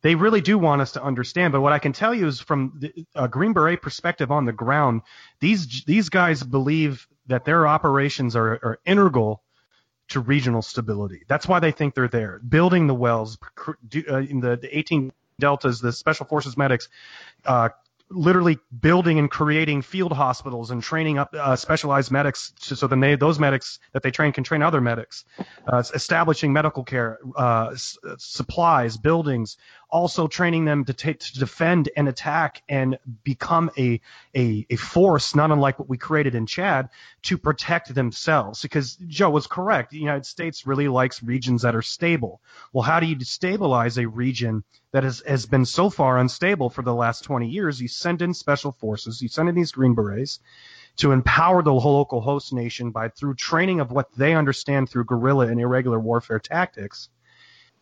They 0.00 0.14
really 0.14 0.40
do 0.40 0.58
want 0.58 0.80
us 0.80 0.92
to 0.92 1.02
understand, 1.02 1.52
but 1.52 1.60
what 1.60 1.72
I 1.72 1.80
can 1.80 1.92
tell 1.92 2.14
you 2.14 2.28
is 2.28 2.40
from 2.40 2.80
a 3.16 3.26
Green 3.26 3.52
Beret 3.52 3.82
perspective 3.82 4.30
on 4.30 4.44
the 4.44 4.52
ground, 4.52 5.02
these 5.40 5.84
these 5.84 6.08
guys 6.08 6.42
believe 6.42 7.08
that 7.26 7.44
their 7.44 7.66
operations 7.66 8.36
are, 8.36 8.52
are 8.62 8.78
integral 8.86 9.42
to 10.08 10.20
regional 10.20 10.62
stability. 10.62 11.24
That's 11.28 11.46
why 11.46 11.60
they 11.60 11.72
think 11.72 11.94
they're 11.94 12.08
there. 12.08 12.40
Building 12.48 12.86
the 12.86 12.94
wells 12.94 13.38
uh, 13.66 14.16
in 14.16 14.40
the, 14.40 14.56
the 14.56 14.78
18 14.78 15.12
deltas, 15.38 15.80
the 15.80 15.92
special 15.92 16.26
forces 16.26 16.56
medics, 16.56 16.88
uh, 17.44 17.70
literally 18.10 18.58
building 18.80 19.18
and 19.18 19.30
creating 19.30 19.82
field 19.82 20.12
hospitals 20.12 20.70
and 20.70 20.82
training 20.82 21.18
up 21.18 21.34
uh, 21.34 21.56
specialized 21.56 22.10
medics 22.10 22.52
to, 22.60 22.76
so 22.76 22.86
then 22.86 23.00
they, 23.00 23.16
those 23.16 23.38
medics 23.38 23.78
that 23.92 24.02
they 24.02 24.10
train 24.10 24.32
can 24.32 24.44
train 24.44 24.62
other 24.62 24.80
medics, 24.80 25.24
uh, 25.66 25.82
establishing 25.94 26.52
medical 26.52 26.84
care, 26.84 27.18
uh, 27.36 27.70
s- 27.72 27.98
supplies, 28.18 28.96
buildings, 28.96 29.56
also 29.90 30.26
training 30.26 30.64
them 30.64 30.84
to, 30.84 30.92
take, 30.92 31.20
to 31.20 31.38
defend 31.38 31.88
and 31.96 32.08
attack 32.08 32.62
and 32.68 32.98
become 33.24 33.70
a, 33.78 34.00
a, 34.36 34.66
a 34.68 34.76
force, 34.76 35.34
not 35.34 35.50
unlike 35.50 35.78
what 35.78 35.88
we 35.88 35.96
created 35.96 36.34
in 36.34 36.46
Chad, 36.46 36.90
to 37.22 37.38
protect 37.38 37.94
themselves. 37.94 38.62
Because 38.62 38.96
Joe 38.96 39.30
was 39.30 39.46
correct. 39.46 39.90
The 39.90 39.98
United 39.98 40.26
States 40.26 40.66
really 40.66 40.88
likes 40.88 41.22
regions 41.22 41.62
that 41.62 41.74
are 41.74 41.82
stable. 41.82 42.40
Well, 42.72 42.82
how 42.82 43.00
do 43.00 43.06
you 43.06 43.16
destabilize 43.16 44.02
a 44.02 44.08
region 44.08 44.64
that 44.92 45.04
has, 45.04 45.22
has 45.26 45.46
been 45.46 45.64
so 45.64 45.90
far 45.90 46.18
unstable 46.18 46.70
for 46.70 46.82
the 46.82 46.94
last 46.94 47.24
20 47.24 47.48
years? 47.48 47.80
You 47.80 47.88
send 47.88 48.22
in 48.22 48.34
special 48.34 48.72
forces, 48.72 49.22
you 49.22 49.28
send 49.28 49.48
in 49.48 49.54
these 49.54 49.72
Green 49.72 49.94
Berets 49.94 50.40
to 50.96 51.12
empower 51.12 51.62
the 51.62 51.72
local 51.72 52.20
host 52.20 52.52
nation 52.52 52.90
by 52.90 53.08
through 53.08 53.34
training 53.34 53.80
of 53.80 53.92
what 53.92 54.10
they 54.16 54.34
understand 54.34 54.90
through 54.90 55.04
guerrilla 55.04 55.46
and 55.46 55.60
irregular 55.60 55.98
warfare 55.98 56.40
tactics 56.40 57.08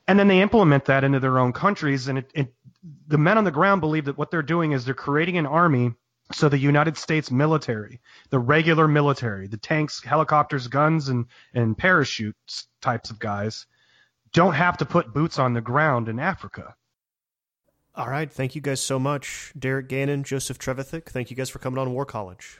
and 0.08 0.18
then 0.18 0.28
they 0.28 0.40
implement 0.40 0.84
that 0.86 1.04
into 1.04 1.20
their 1.20 1.38
own 1.38 1.52
countries. 1.52 2.08
And 2.08 2.18
it, 2.18 2.30
it, 2.34 2.54
the 3.08 3.18
men 3.18 3.38
on 3.38 3.44
the 3.44 3.50
ground 3.50 3.80
believe 3.80 4.04
that 4.06 4.18
what 4.18 4.30
they're 4.30 4.42
doing 4.42 4.72
is 4.72 4.84
they're 4.84 4.94
creating 4.94 5.36
an 5.38 5.46
army. 5.46 5.92
So 6.32 6.48
the 6.48 6.58
United 6.58 6.96
States 6.96 7.30
military, 7.30 8.00
the 8.30 8.38
regular 8.40 8.88
military, 8.88 9.46
the 9.46 9.56
tanks, 9.56 10.02
helicopters, 10.02 10.66
guns, 10.66 11.08
and 11.08 11.26
and 11.54 11.78
parachutes 11.78 12.66
types 12.82 13.10
of 13.10 13.20
guys, 13.20 13.66
don't 14.32 14.54
have 14.54 14.76
to 14.78 14.84
put 14.84 15.14
boots 15.14 15.38
on 15.38 15.54
the 15.54 15.60
ground 15.60 16.08
in 16.08 16.18
Africa. 16.18 16.74
All 17.94 18.08
right, 18.08 18.30
thank 18.30 18.56
you 18.56 18.60
guys 18.60 18.80
so 18.80 18.98
much, 18.98 19.52
Derek 19.56 19.88
Gannon, 19.88 20.24
Joseph 20.24 20.58
Trevithick. 20.58 21.06
Thank 21.06 21.30
you 21.30 21.36
guys 21.36 21.48
for 21.48 21.60
coming 21.60 21.78
on 21.78 21.92
War 21.92 22.04
College. 22.04 22.58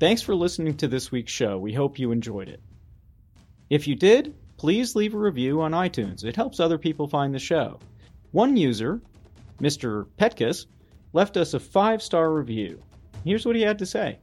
Thanks 0.00 0.22
for 0.22 0.34
listening 0.34 0.78
to 0.78 0.88
this 0.88 1.12
week's 1.12 1.30
show. 1.30 1.58
We 1.58 1.74
hope 1.74 1.98
you 1.98 2.10
enjoyed 2.10 2.48
it. 2.48 2.62
If 3.68 3.86
you 3.86 3.94
did, 3.94 4.34
please 4.56 4.96
leave 4.96 5.12
a 5.12 5.18
review 5.18 5.60
on 5.60 5.72
iTunes. 5.72 6.24
It 6.24 6.36
helps 6.36 6.58
other 6.58 6.78
people 6.78 7.06
find 7.06 7.34
the 7.34 7.38
show. 7.38 7.78
One 8.32 8.56
user, 8.56 9.02
Mr. 9.60 10.06
Petkus, 10.18 10.64
left 11.12 11.36
us 11.36 11.52
a 11.52 11.60
five 11.60 12.02
star 12.02 12.32
review. 12.32 12.82
Here's 13.26 13.44
what 13.44 13.56
he 13.56 13.60
had 13.60 13.78
to 13.78 13.84
say 13.84 14.18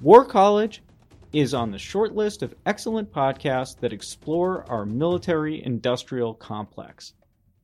War 0.00 0.24
College 0.24 0.84
is 1.32 1.52
on 1.52 1.72
the 1.72 1.80
short 1.80 2.14
list 2.14 2.42
of 2.42 2.54
excellent 2.64 3.12
podcasts 3.12 3.76
that 3.80 3.92
explore 3.92 4.64
our 4.70 4.86
military 4.86 5.64
industrial 5.64 6.32
complex. 6.32 7.12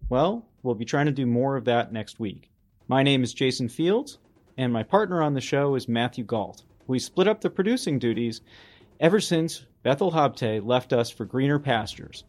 Well, 0.09 0.45
we'll 0.65 0.75
be 0.75 0.85
trying 0.85 1.07
to 1.07 1.13
do 1.13 1.27
more 1.27 1.57
of 1.57 1.67
that 1.67 1.93
next 1.93 2.19
week. 2.19 2.51
My 2.89 3.05
name 3.05 3.23
is 3.23 3.33
Jason 3.33 3.69
Fields, 3.69 4.19
and 4.59 4.73
my 4.73 4.83
partner 4.83 5.23
on 5.23 5.35
the 5.35 5.41
show 5.41 5.77
is 5.77 5.87
Matthew 5.87 6.25
Gault. 6.25 6.65
We 6.93 6.99
split 6.99 7.27
up 7.27 7.41
the 7.41 7.49
producing 7.49 7.99
duties 7.99 8.43
ever 9.01 9.19
since 9.19 9.65
Bethel 9.83 10.13
Habte 10.13 10.63
left 10.63 10.93
us 10.93 11.09
for 11.09 11.25
greener 11.25 11.59
pastures. 11.59 12.25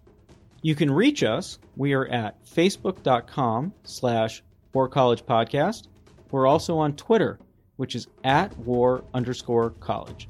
You 0.61 0.74
can 0.74 0.89
reach 0.89 1.22
us. 1.22 1.59
We 1.76 1.91
are 1.91 2.07
at 2.07 2.41
facebook.com 2.45 3.74
slash 3.84 4.41
war 4.72 4.88
college 4.88 5.26
podcast. 5.26 5.89
We're 6.32 6.47
also 6.47 6.78
on 6.78 6.95
Twitter, 6.95 7.39
which 7.76 7.93
is 7.93 8.07
at 8.24 8.57
war 8.59 9.03
underscore 9.14 9.72
college. 9.82 10.30